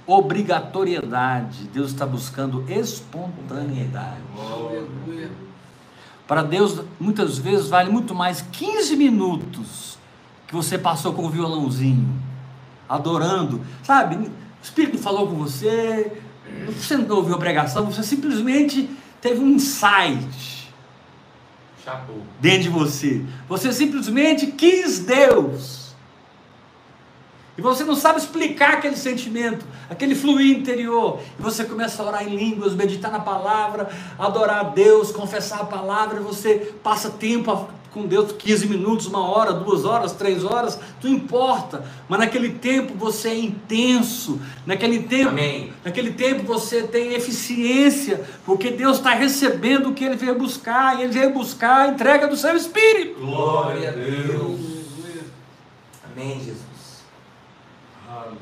[0.06, 4.22] obrigatoriedade, Deus está buscando espontaneidade.
[6.26, 9.98] Para Deus, muitas vezes vale muito mais 15 minutos
[10.48, 12.08] que você passou com o violãozinho,
[12.88, 14.16] adorando, sabe?
[14.16, 16.12] O Espírito falou com você,
[16.68, 18.90] você não ouviu a pregação, você simplesmente
[19.22, 20.72] teve um insight
[21.84, 22.22] Chapou.
[22.40, 23.22] dentro de você.
[23.48, 25.88] Você simplesmente quis Deus.
[27.58, 31.20] E você não sabe explicar aquele sentimento, aquele fluir interior.
[31.40, 35.66] E você começa a orar em línguas, meditar na palavra, adorar a Deus, confessar a
[35.66, 40.44] palavra, e você passa tempo a- com Deus 15 minutos, uma hora, duas horas, três
[40.44, 41.84] horas, não importa.
[42.08, 45.74] Mas naquele tempo você é intenso, naquele tempo, Amém.
[45.84, 51.04] naquele tempo você tem eficiência, porque Deus está recebendo o que ele veio buscar, e
[51.04, 53.20] ele veio buscar a entrega do seu espírito.
[53.20, 54.60] Glória a Deus.
[56.12, 57.04] Amém, Jesus.
[58.10, 58.38] Aleluia.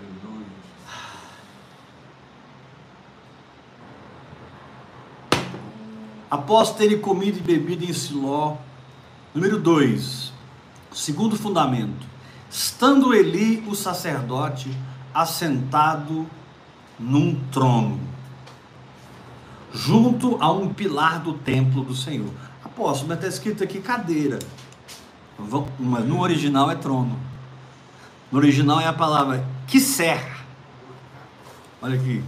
[6.30, 8.57] Após terem comido e bebido em Siló,
[9.36, 10.31] número 2,
[10.93, 12.07] segundo fundamento,
[12.49, 14.71] estando Eli, o sacerdote,
[15.13, 16.25] assentado
[16.97, 17.99] num trono,
[19.73, 22.31] junto a um pilar do templo do Senhor.
[22.63, 24.39] Apóstolo, mas está escrito aqui cadeira,
[25.77, 27.19] mas no original é trono.
[28.31, 30.33] No original é a palavra quiser.
[31.81, 32.23] Olha aqui.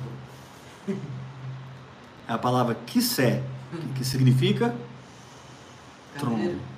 [2.28, 3.42] É a palavra quiser,
[3.72, 4.76] que, que significa
[6.20, 6.77] trono.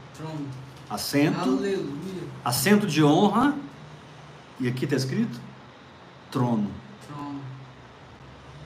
[0.90, 2.24] Assento, Aleluia.
[2.44, 3.56] assento de honra.
[4.60, 5.40] E aqui está escrito
[6.32, 6.70] trono.
[7.08, 7.42] Trono.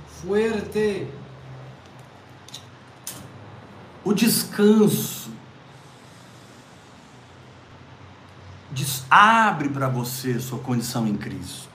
[0.07, 1.07] Fuerte.
[4.03, 5.31] O descanso
[8.71, 11.69] des- abre para você sua condição em Cristo.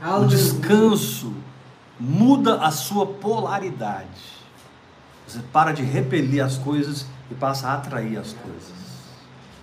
[0.00, 0.28] O Aleluia.
[0.28, 1.32] descanso
[1.98, 4.39] muda a sua polaridade.
[5.30, 8.80] Você para de repelir as coisas e passa a atrair as coisas.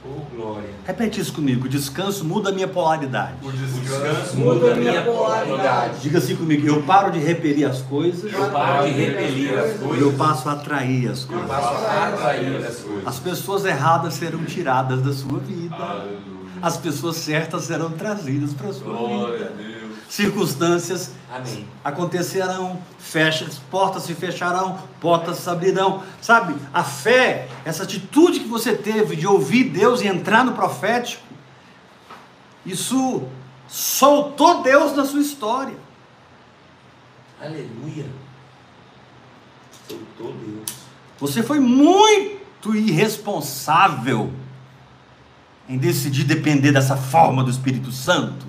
[0.06, 0.70] Oh, glória.
[0.86, 1.66] Repete isso comigo.
[1.66, 3.34] O descanso muda a minha polaridade.
[3.44, 5.50] O O descanso descanso Muda a minha polaridade.
[5.58, 6.00] polaridade.
[6.02, 6.66] Diga assim comigo.
[6.66, 10.02] Eu paro de repelir as coisas Eu paro de repelir as e coisas.
[10.02, 11.48] eu passo a atrair as Eu coisas.
[11.48, 13.08] passo a atrair as coisas.
[13.08, 15.76] As pessoas erradas serão tiradas da sua vida.
[15.76, 16.18] Aleluia.
[16.62, 19.54] As pessoas certas serão trazidas para a sua Glória a vida.
[19.58, 19.77] Deus.
[20.10, 21.68] Circunstâncias Amém.
[21.84, 26.04] acontecerão, fechas, portas se fecharão, portas se abrirão.
[26.22, 31.24] Sabe, a fé, essa atitude que você teve de ouvir Deus e entrar no profético,
[32.66, 33.28] isso
[33.68, 35.76] soltou Deus na sua história.
[37.42, 38.06] Aleluia.
[39.88, 40.72] Soltou Deus.
[41.20, 44.32] Você foi muito irresponsável
[45.68, 48.46] em decidir depender dessa forma do Espírito Santo.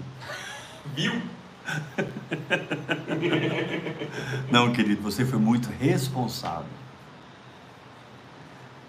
[0.94, 1.20] Viu?
[4.50, 6.66] Não, querido, você foi muito responsável.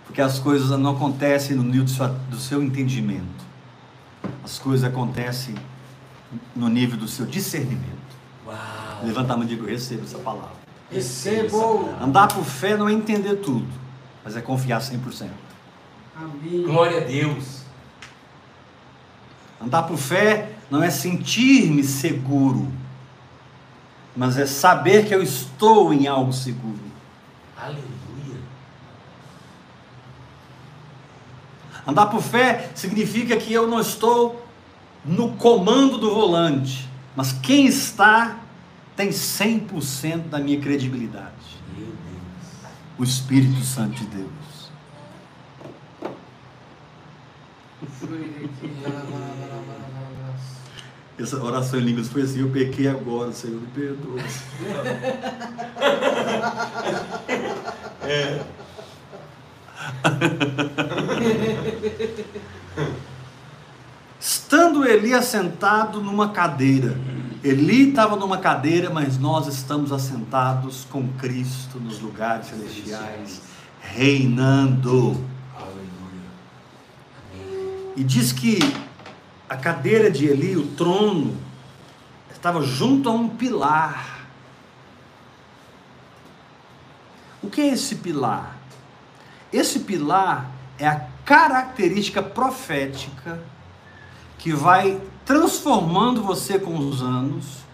[0.06, 3.46] Porque as coisas não acontecem no nível do seu, do seu entendimento.
[4.44, 5.56] As coisas acontecem
[6.56, 7.88] no nível do seu discernimento.
[8.46, 8.58] Uau.
[9.04, 10.58] Levanta a mão e diga, eu recebo essa palavra.
[10.92, 11.90] Recebo.
[12.02, 13.68] Andar por fé não é entender tudo,
[14.24, 15.30] mas é confiar 100%.
[16.16, 16.64] Amém.
[16.64, 17.62] Glória a Deus.
[19.62, 22.68] Andar por fé não é sentir-me seguro,
[24.16, 26.80] mas é saber que eu estou em algo seguro.
[27.58, 27.90] Aleluia.
[31.88, 34.46] Andar por fé significa que eu não estou
[35.04, 38.38] no comando do volante, mas quem está
[38.96, 41.34] tem 100% da minha credibilidade.
[41.76, 41.96] Meu Deus.
[42.98, 44.30] O Espírito Santo de Deus.
[51.20, 54.20] Essa oração em línguas foi assim: eu pequei agora, Senhor, me perdoa.
[64.20, 66.98] Estando Eli assentado numa cadeira,
[67.44, 73.42] Eli estava numa cadeira, mas nós estamos assentados com Cristo nos lugares celestiais,
[73.82, 75.24] reinando.
[75.56, 76.30] Aleluia.
[77.98, 78.60] E diz que
[79.50, 81.36] a cadeira de Eli, o trono,
[82.32, 84.20] estava junto a um pilar.
[87.42, 88.58] O que é esse pilar?
[89.52, 93.42] Esse pilar é a característica profética
[94.38, 97.66] que vai transformando você com os anos,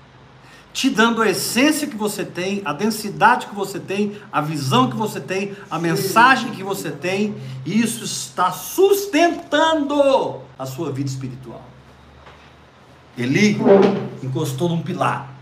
[0.76, 4.96] te dando a essência que você tem, a densidade que você tem, a visão que
[4.98, 7.34] você tem, a mensagem que você tem,
[7.66, 11.64] e isso está sustentando a sua vida espiritual.
[13.18, 13.58] Eli
[14.22, 15.34] encostou num pilar.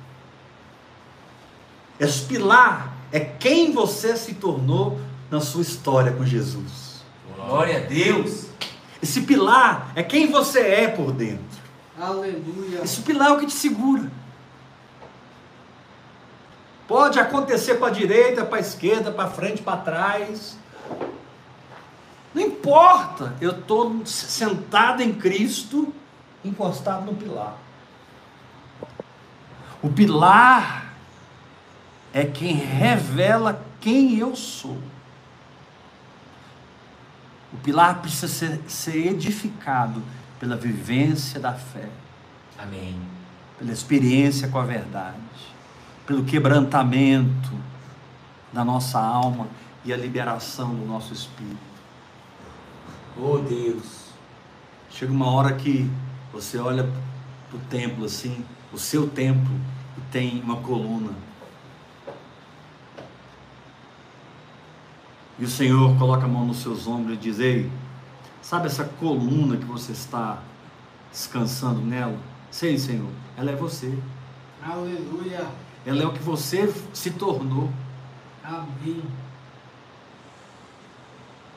[2.00, 5.00] Esse pilar é quem você se tornou
[5.32, 7.04] na sua história com Jesus.
[7.36, 8.46] Glória a Deus.
[9.02, 11.42] Esse pilar é quem você é por dentro.
[12.00, 12.82] Aleluia.
[12.84, 14.12] Esse pilar é o que te segura.
[16.88, 20.58] Pode acontecer para a direita, para a esquerda, para frente, para trás.
[22.34, 23.34] Não importa.
[23.40, 25.94] Eu estou sentado em Cristo,
[26.44, 27.58] encostado no pilar.
[29.82, 30.94] O pilar
[32.14, 34.78] é quem revela quem eu sou.
[37.52, 40.02] O pilar precisa ser, ser edificado
[40.40, 41.88] pela vivência da fé,
[42.58, 43.00] Amém.
[43.60, 45.18] pela experiência com a verdade,
[46.06, 47.52] pelo quebrantamento
[48.52, 49.48] da nossa alma
[49.86, 51.58] e a liberação do nosso espírito.
[53.18, 54.04] Oh Deus.
[54.90, 55.90] Chega uma hora que
[56.32, 56.84] você olha
[57.50, 59.54] para o templo assim, o seu templo,
[59.98, 61.12] e tem uma coluna.
[65.38, 67.72] E o Senhor coloca a mão nos seus ombros e diz: Ei,
[68.42, 70.42] sabe essa coluna que você está
[71.12, 72.18] descansando nela?
[72.52, 73.98] Sei, Senhor, ela é você.
[74.64, 75.48] Aleluia.
[75.86, 77.70] Ela é o que você se tornou.
[78.44, 79.04] Amém.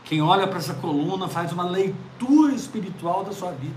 [0.05, 3.75] Quem olha para essa coluna faz uma leitura espiritual da sua vida.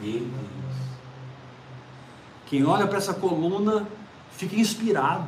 [0.00, 0.28] Meu Deus.
[2.46, 3.86] Quem olha para essa coluna
[4.32, 5.26] fica inspirado.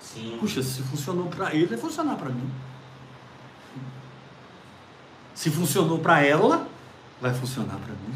[0.00, 0.36] Sim.
[0.40, 2.50] Puxa, se funcionou para ele, vai funcionar para mim.
[5.34, 6.68] Se funcionou para ela,
[7.20, 8.14] vai funcionar para mim.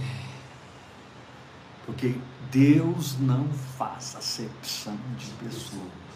[1.86, 2.14] Porque
[2.50, 3.46] Deus não
[3.76, 6.08] faz acepção de pessoas.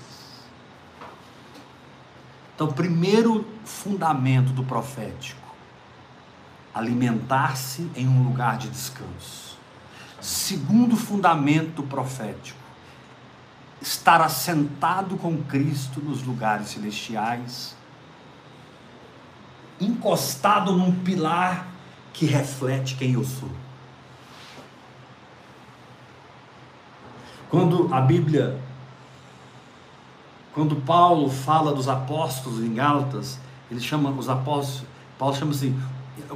[2.55, 5.41] Então, primeiro fundamento do profético:
[6.75, 9.59] alimentar-se em um lugar de descanso.
[10.21, 12.61] Segundo fundamento profético:
[13.81, 17.75] estar assentado com Cristo nos lugares celestiais,
[19.81, 21.67] encostado num pilar
[22.13, 23.62] que reflete quem eu sou.
[27.53, 28.59] Quando a Bíblia,
[30.55, 33.39] quando Paulo fala dos apóstolos em Gálatas,
[33.71, 34.89] ele chama os apóstolos,
[35.19, 35.79] Paulo chama assim,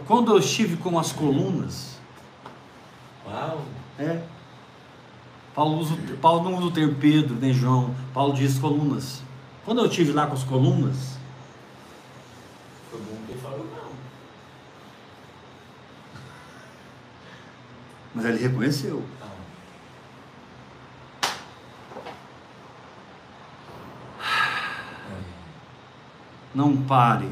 [0.07, 1.99] quando eu estive com as colunas,
[3.27, 3.63] Uau.
[3.99, 4.21] é,
[5.55, 9.23] Paulo, usa, Paulo não usa o termo Pedro nem João, Paulo diz colunas.
[9.65, 11.17] Quando eu estive lá com as colunas,
[12.91, 13.87] Foi bom que ele falou não.
[18.15, 19.03] mas ele reconheceu.
[19.19, 19.36] Tá.
[26.57, 27.31] Não pare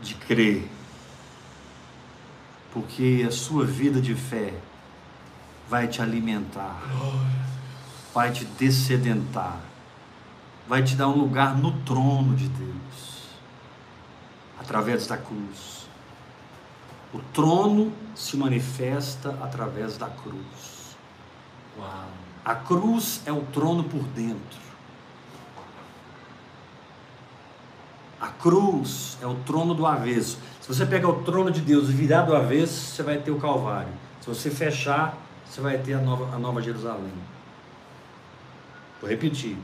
[0.00, 0.70] de crer,
[2.72, 4.54] porque a sua vida de fé
[5.68, 6.80] vai te alimentar,
[8.14, 9.58] vai te descedentar,
[10.68, 13.24] vai te dar um lugar no trono de Deus,
[14.60, 15.88] através da cruz.
[17.12, 20.96] O trono se manifesta através da cruz.
[21.76, 22.08] Uau.
[22.44, 24.73] A cruz é o trono por dentro.
[28.24, 30.38] A cruz é o trono do avesso.
[30.58, 33.38] Se você pegar o trono de Deus e virar do avesso, você vai ter o
[33.38, 33.92] Calvário.
[34.18, 35.14] Se você fechar,
[35.44, 37.12] você vai ter a nova, a nova Jerusalém.
[38.98, 39.58] Vou repetir.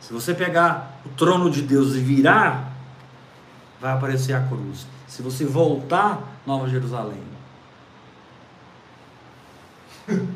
[0.00, 2.72] Se você pegar o trono de Deus e virar,
[3.78, 4.86] vai aparecer a cruz.
[5.06, 7.22] Se você voltar, Nova Jerusalém.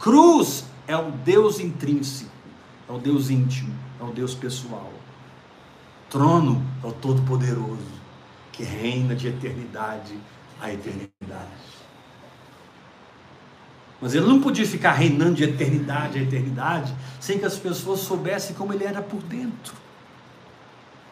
[0.00, 2.32] Cruz é o Deus intrínseco,
[2.88, 4.92] é o Deus íntimo, é o Deus pessoal.
[6.10, 7.78] Trono é o Todo-Poderoso,
[8.52, 10.18] que reina de eternidade
[10.60, 11.72] a eternidade.
[14.00, 18.54] Mas ele não podia ficar reinando de eternidade a eternidade sem que as pessoas soubessem
[18.54, 19.74] como ele era por dentro,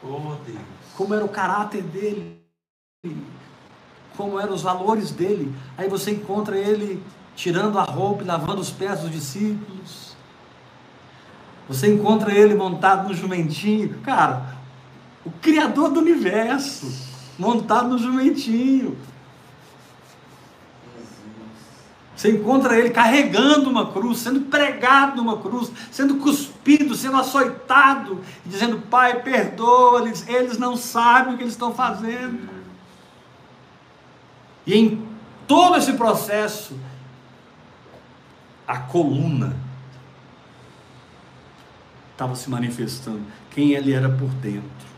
[0.02, 0.58] Oh, Deus.
[0.96, 2.40] como era o caráter dele,
[4.16, 5.54] como eram os valores dele.
[5.76, 7.02] Aí você encontra ele
[7.36, 9.99] tirando a roupa e lavando os pés dos discípulos.
[11.70, 14.00] Você encontra ele montado no jumentinho.
[14.02, 14.56] Cara,
[15.24, 16.92] o Criador do universo,
[17.38, 18.98] montado no jumentinho.
[22.16, 28.80] Você encontra ele carregando uma cruz, sendo pregado numa cruz, sendo cuspido, sendo açoitado, dizendo:
[28.90, 32.50] Pai, perdoa-lhes, eles não sabem o que eles estão fazendo.
[34.66, 35.08] E em
[35.46, 36.76] todo esse processo,
[38.66, 39.69] a coluna
[42.20, 44.90] estava se manifestando, quem ele era por dentro.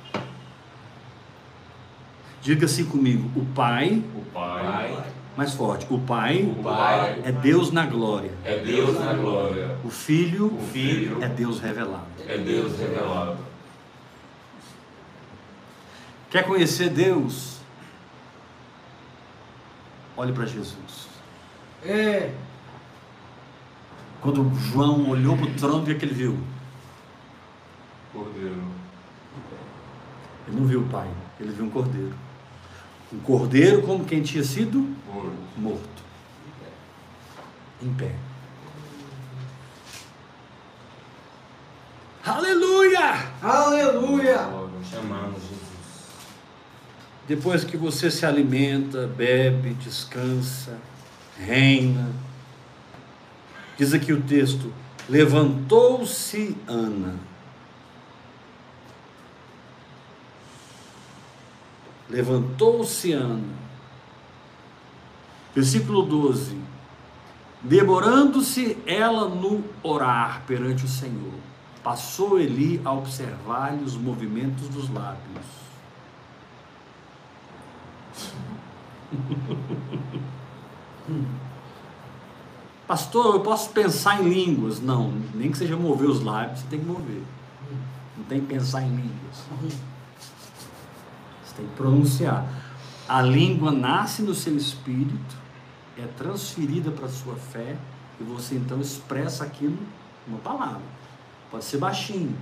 [2.40, 5.04] Diga assim comigo: o Pai, O Pai, Pai
[5.36, 9.78] mais forte, o Pai o Pai é Deus na glória, é Deus na glória.
[9.84, 12.06] o Filho o Filho é Deus revelado.
[12.26, 13.38] É Deus revelado.
[16.28, 17.58] Quer conhecer Deus?
[20.16, 21.08] Olhe para Jesus.
[21.84, 22.32] É.
[24.20, 26.38] Quando João olhou para o trono, o que, é que ele viu?
[28.12, 28.62] Cordeiro.
[30.46, 31.08] Ele não viu o Pai,
[31.40, 32.14] ele viu um cordeiro.
[33.12, 35.36] Um cordeiro como quem tinha sido Morto.
[35.56, 36.02] morto.
[37.82, 38.14] Em pé.
[42.24, 43.32] Aleluia!
[43.42, 44.38] Aleluia.
[44.88, 45.58] Chamamos Jesus.
[47.26, 50.78] Depois que você se alimenta, bebe, descansa,
[51.38, 52.10] reina.
[53.76, 54.72] Diz aqui o texto:
[55.08, 57.31] levantou-se Ana.
[62.12, 63.42] Levantou-se Ana.
[65.54, 66.58] Versículo 12.
[67.62, 71.32] Demorando-se ela no orar perante o Senhor,
[71.82, 75.46] passou Eli a observar-lhe os movimentos dos lábios.
[82.86, 84.80] Pastor, eu posso pensar em línguas?
[84.80, 87.22] Não, nem que seja mover os lábios, você tem que mover.
[88.18, 89.46] Não tem que pensar em línguas.
[91.52, 92.46] Você tem que pronunciar.
[93.06, 95.36] A língua nasce no seu espírito,
[95.98, 97.76] é transferida para a sua fé,
[98.18, 99.76] e você então expressa aquilo
[100.26, 100.80] numa palavra.
[101.50, 102.34] Pode ser baixinho.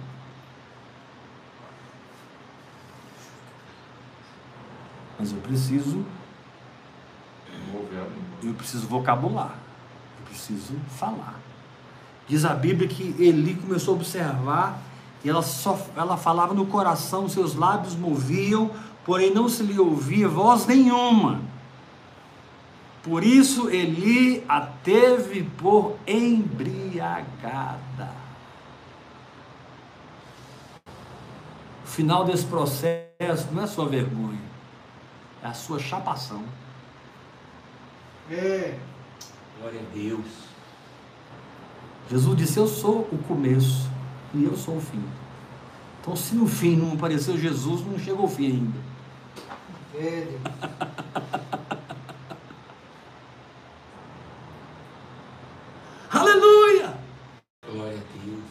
[5.18, 6.04] Mas eu preciso,
[8.42, 9.58] eu preciso vocabular.
[10.20, 11.40] Eu preciso falar.
[12.28, 14.80] Diz a Bíblia que Eli começou a observar
[15.24, 18.70] e ela só ela falava no coração, seus lábios moviam,
[19.10, 21.40] porém não se lhe ouvia voz nenhuma.
[23.02, 27.74] Por isso Eli a teve por embriagada.
[31.84, 34.38] O final desse processo não é sua vergonha,
[35.42, 36.44] é a sua chapação.
[38.30, 38.78] É.
[39.58, 40.24] Glória a Deus.
[42.08, 43.90] Jesus disse: Eu sou o começo
[44.32, 45.02] e eu sou o fim.
[46.00, 48.89] Então, se no fim não apareceu Jesus, não chegou ao fim ainda.
[56.10, 56.96] Aleluia!
[57.68, 58.44] Glória a Deus.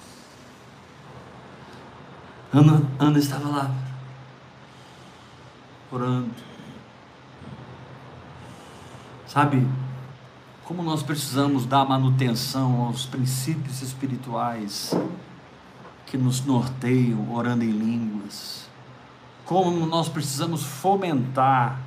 [2.54, 3.74] Ana, Ana estava lá,
[5.90, 6.36] orando.
[9.26, 9.66] Sabe,
[10.66, 14.94] como nós precisamos dar manutenção aos princípios espirituais
[16.06, 18.69] que nos norteiam, orando em línguas.
[19.50, 21.80] Como nós precisamos fomentar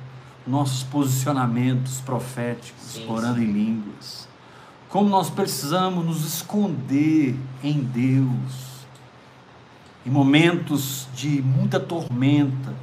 [0.45, 3.45] nossos posicionamentos proféticos, Sim, orando sim.
[3.45, 4.27] em línguas.
[4.89, 8.85] Como nós precisamos nos esconder em Deus.
[10.05, 12.75] Em momentos de muita tormenta,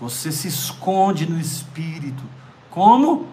[0.00, 2.24] você se esconde no espírito,
[2.72, 3.28] como?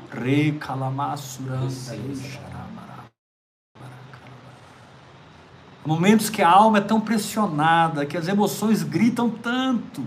[5.83, 10.05] Momentos que a alma é tão pressionada, que as emoções gritam tanto,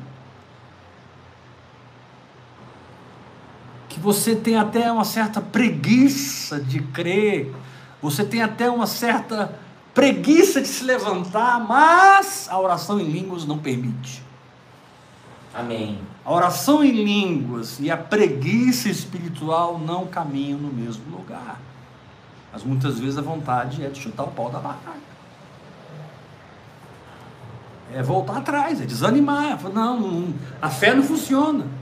[4.02, 7.54] você tem até uma certa preguiça de crer,
[8.02, 9.56] você tem até uma certa
[9.94, 14.20] preguiça de se levantar, mas a oração em línguas não permite.
[15.54, 16.00] Amém.
[16.24, 21.60] A oração em línguas e a preguiça espiritual não caminham no mesmo lugar.
[22.52, 25.12] Mas muitas vezes a vontade é de chutar o pau da barraca.
[27.94, 29.62] É voltar atrás, é desanimar.
[29.72, 31.81] Não, não, a fé não funciona.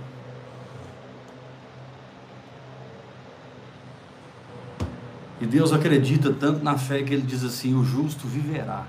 [5.40, 8.84] E Deus acredita tanto na fé que ele diz assim: o justo viverá.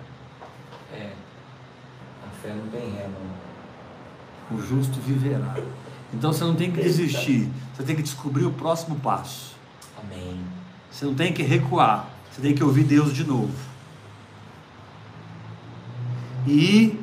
[0.93, 1.11] É.
[2.27, 4.57] A fé não tem ré, não.
[4.57, 5.55] O justo viverá.
[6.13, 9.55] Então você não tem que desistir, você tem que descobrir o próximo passo.
[9.97, 10.41] Amém.
[10.91, 13.55] Você não tem que recuar, você tem que ouvir Deus de novo.
[16.45, 16.99] E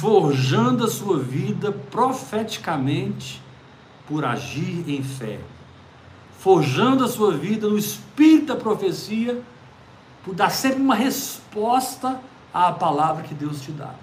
[0.00, 3.42] forjando a sua vida profeticamente
[4.06, 5.40] por agir em fé.
[6.38, 9.42] Forjando a sua vida no espírito da profecia
[10.24, 12.20] por dar sempre uma resposta
[12.52, 13.94] à palavra que Deus te dá.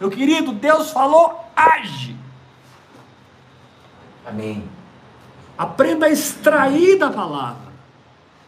[0.00, 2.16] Meu querido, Deus falou, age.
[4.24, 4.68] Amém.
[5.56, 7.72] Aprenda a extrair da palavra.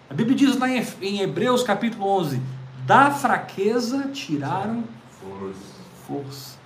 [0.08, 2.40] A Bíblia diz lá em Hebreus capítulo 11:
[2.86, 4.84] da fraqueza tiraram
[5.20, 5.58] Força.
[6.06, 6.58] força.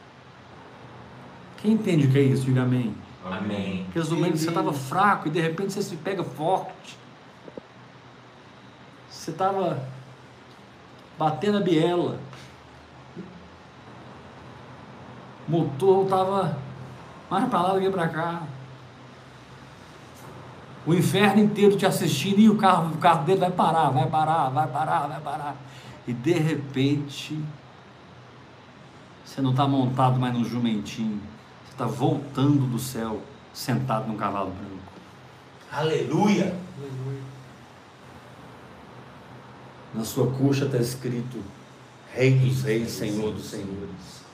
[1.58, 2.44] Quem entende o que é isso?
[2.44, 2.94] Diga amém.
[3.32, 3.86] Amém.
[3.94, 6.96] Resumindo, você estava fraco e de repente você se pega forte.
[9.08, 9.82] Você estava
[11.18, 12.18] batendo a biela.
[15.46, 16.58] O motor estava
[17.30, 18.42] mais para lá do que para cá.
[20.86, 24.48] O inferno inteiro te assistindo e o carro, o carro dele vai parar, vai parar,
[24.48, 25.56] vai parar, vai parar.
[26.06, 27.38] E de repente,
[29.24, 31.20] você não está montado mais num jumentinho.
[31.78, 33.22] Está voltando do céu,
[33.54, 34.82] sentado num cavalo branco.
[35.70, 36.58] Aleluia.
[36.76, 37.22] Aleluia.
[39.94, 41.40] Na sua coxa está escrito
[42.12, 44.24] Rei dos Reis, Senhor dos Senhores.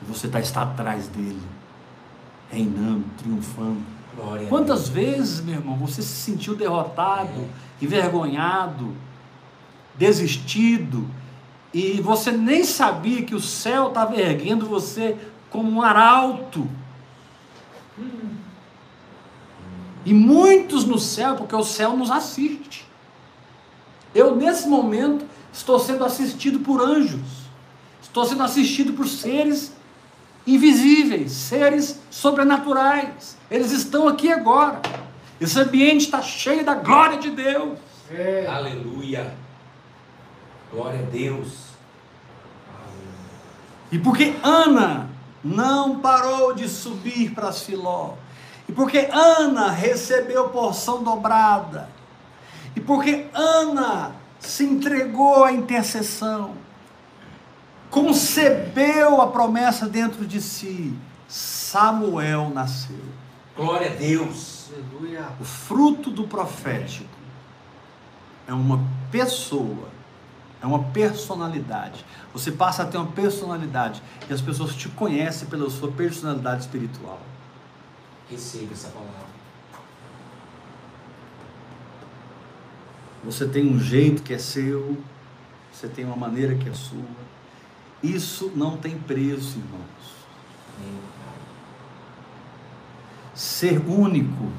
[0.00, 1.42] E você está, está atrás dele,
[2.50, 3.82] reinando, triunfando.
[4.16, 7.46] Glória Quantas vezes, meu irmão, você se sentiu derrotado,
[7.82, 8.96] envergonhado,
[9.94, 11.06] desistido,
[11.74, 15.16] e você nem sabia que o céu estava erguendo você
[15.52, 16.66] como um arauto?
[20.04, 22.84] E muitos no céu, porque o céu nos assiste.
[24.14, 27.20] Eu, nesse momento, estou sendo assistido por anjos,
[28.02, 29.72] estou sendo assistido por seres
[30.46, 33.36] invisíveis, seres sobrenaturais.
[33.50, 34.80] Eles estão aqui agora.
[35.40, 37.78] Esse ambiente está cheio da glória de Deus.
[38.10, 38.46] É.
[38.46, 39.34] Aleluia.
[40.72, 41.72] Glória a Deus.
[43.90, 45.11] E porque Ana
[45.42, 48.14] não parou de subir para Siló,
[48.68, 51.88] e porque Ana recebeu porção dobrada,
[52.76, 56.52] e porque Ana se entregou à intercessão,
[57.90, 60.96] concebeu a promessa dentro de si,
[61.28, 63.04] Samuel nasceu.
[63.56, 64.70] Glória a Deus.
[64.72, 65.28] Aleluia.
[65.40, 67.08] O fruto do profético
[68.46, 68.80] é uma
[69.10, 69.88] pessoa,
[70.62, 72.04] é uma personalidade.
[72.32, 74.00] Você passa a ter uma personalidade
[74.30, 77.20] e as pessoas te conhecem pela sua personalidade espiritual.
[78.30, 79.32] Receba essa palavra.
[83.24, 84.96] Você tem um jeito que é seu,
[85.72, 87.02] você tem uma maneira que é sua.
[88.02, 90.12] Isso não tem preço, irmãos.
[93.34, 94.52] Ser único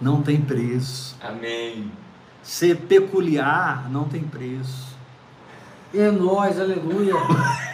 [0.00, 1.16] não tem preço.
[1.20, 1.90] Amém.
[2.42, 4.96] Ser peculiar não tem preço.
[5.94, 7.14] É nós, aleluia.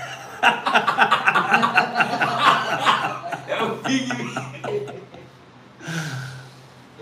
[3.49, 4.11] É o Big.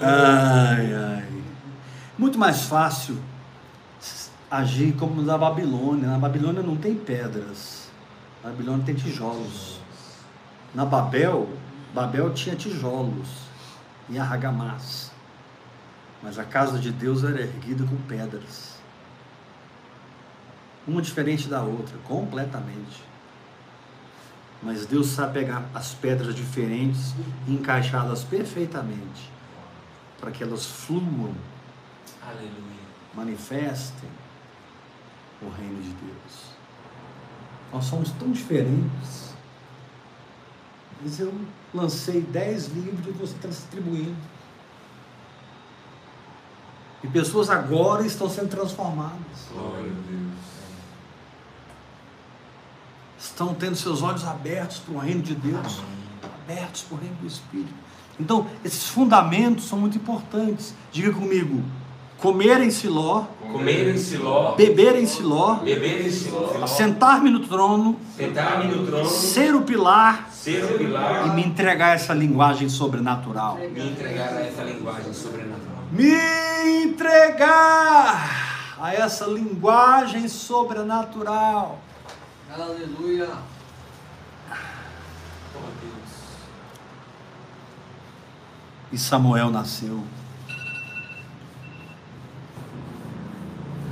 [0.00, 1.28] Ai, ai.
[2.18, 3.18] Muito mais fácil
[4.50, 6.08] agir como na Babilônia.
[6.08, 7.88] Na Babilônia não tem pedras.
[8.42, 9.80] Na Babilônia tem tijolos.
[10.74, 11.48] Na Babel,
[11.94, 13.28] Babel tinha tijolos
[14.08, 15.13] e argamassa.
[16.24, 18.76] Mas a casa de Deus era erguida com pedras.
[20.88, 23.04] Uma diferente da outra, completamente.
[24.62, 27.14] Mas Deus sabe pegar as pedras diferentes
[27.46, 29.30] e encaixá-las perfeitamente
[30.18, 31.34] para que elas fluam,
[32.22, 32.86] Aleluia.
[33.12, 34.08] manifestem
[35.42, 36.54] o reino de Deus.
[37.70, 39.34] Nós somos tão diferentes.
[41.02, 41.34] Mas eu
[41.74, 44.16] lancei 10 livros e você está distribuindo.
[47.04, 49.12] E pessoas agora estão sendo transformadas.
[49.52, 50.32] Glória a Deus.
[53.18, 55.82] Estão tendo seus olhos abertos para o reino de Deus.
[56.42, 57.74] Abertos para o reino do Espírito.
[58.18, 60.74] Então, esses fundamentos são muito importantes.
[60.90, 61.62] Diga comigo:
[62.18, 68.00] comer em Siló, Comer em Siló, beber em Siló, beber em Siló, sentar-me no trono,
[68.16, 73.56] sentar-me no trono, ser o pilar ser o pilar e me entregar essa linguagem sobrenatural.
[73.56, 75.73] me entregar essa linguagem sobrenatural.
[75.94, 81.78] Me entregar a essa linguagem sobrenatural.
[82.52, 83.28] Aleluia.
[85.54, 86.10] Oh, Deus.
[88.90, 90.02] E Samuel nasceu.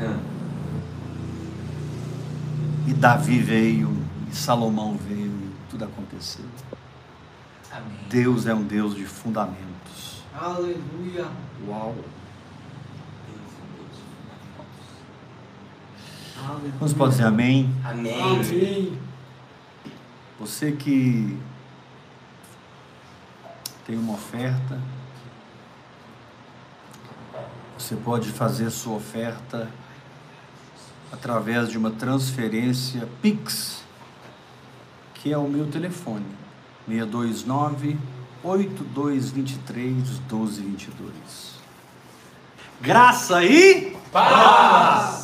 [0.01, 0.19] Ah,
[2.85, 3.97] E Davi veio,
[4.29, 6.45] e Salomão veio, e tudo aconteceu.
[7.71, 7.97] Amém.
[8.09, 9.72] Deus é um Deus de fundamentos.
[10.35, 11.29] Aleluia.
[11.69, 11.95] Uau!
[16.39, 16.73] Aleluia.
[16.79, 17.71] Vamos pode dizer amém?
[17.85, 18.21] Amém.
[18.21, 18.99] Amém.
[20.41, 21.39] Você que
[23.87, 24.81] tem uma oferta,
[27.79, 29.71] você pode fazer sua oferta
[31.13, 33.85] através de uma transferência Pix,
[35.15, 36.27] que é o meu telefone,
[36.89, 37.99] 629
[38.43, 41.53] 8223 1222.
[42.81, 45.23] Graça e Paz.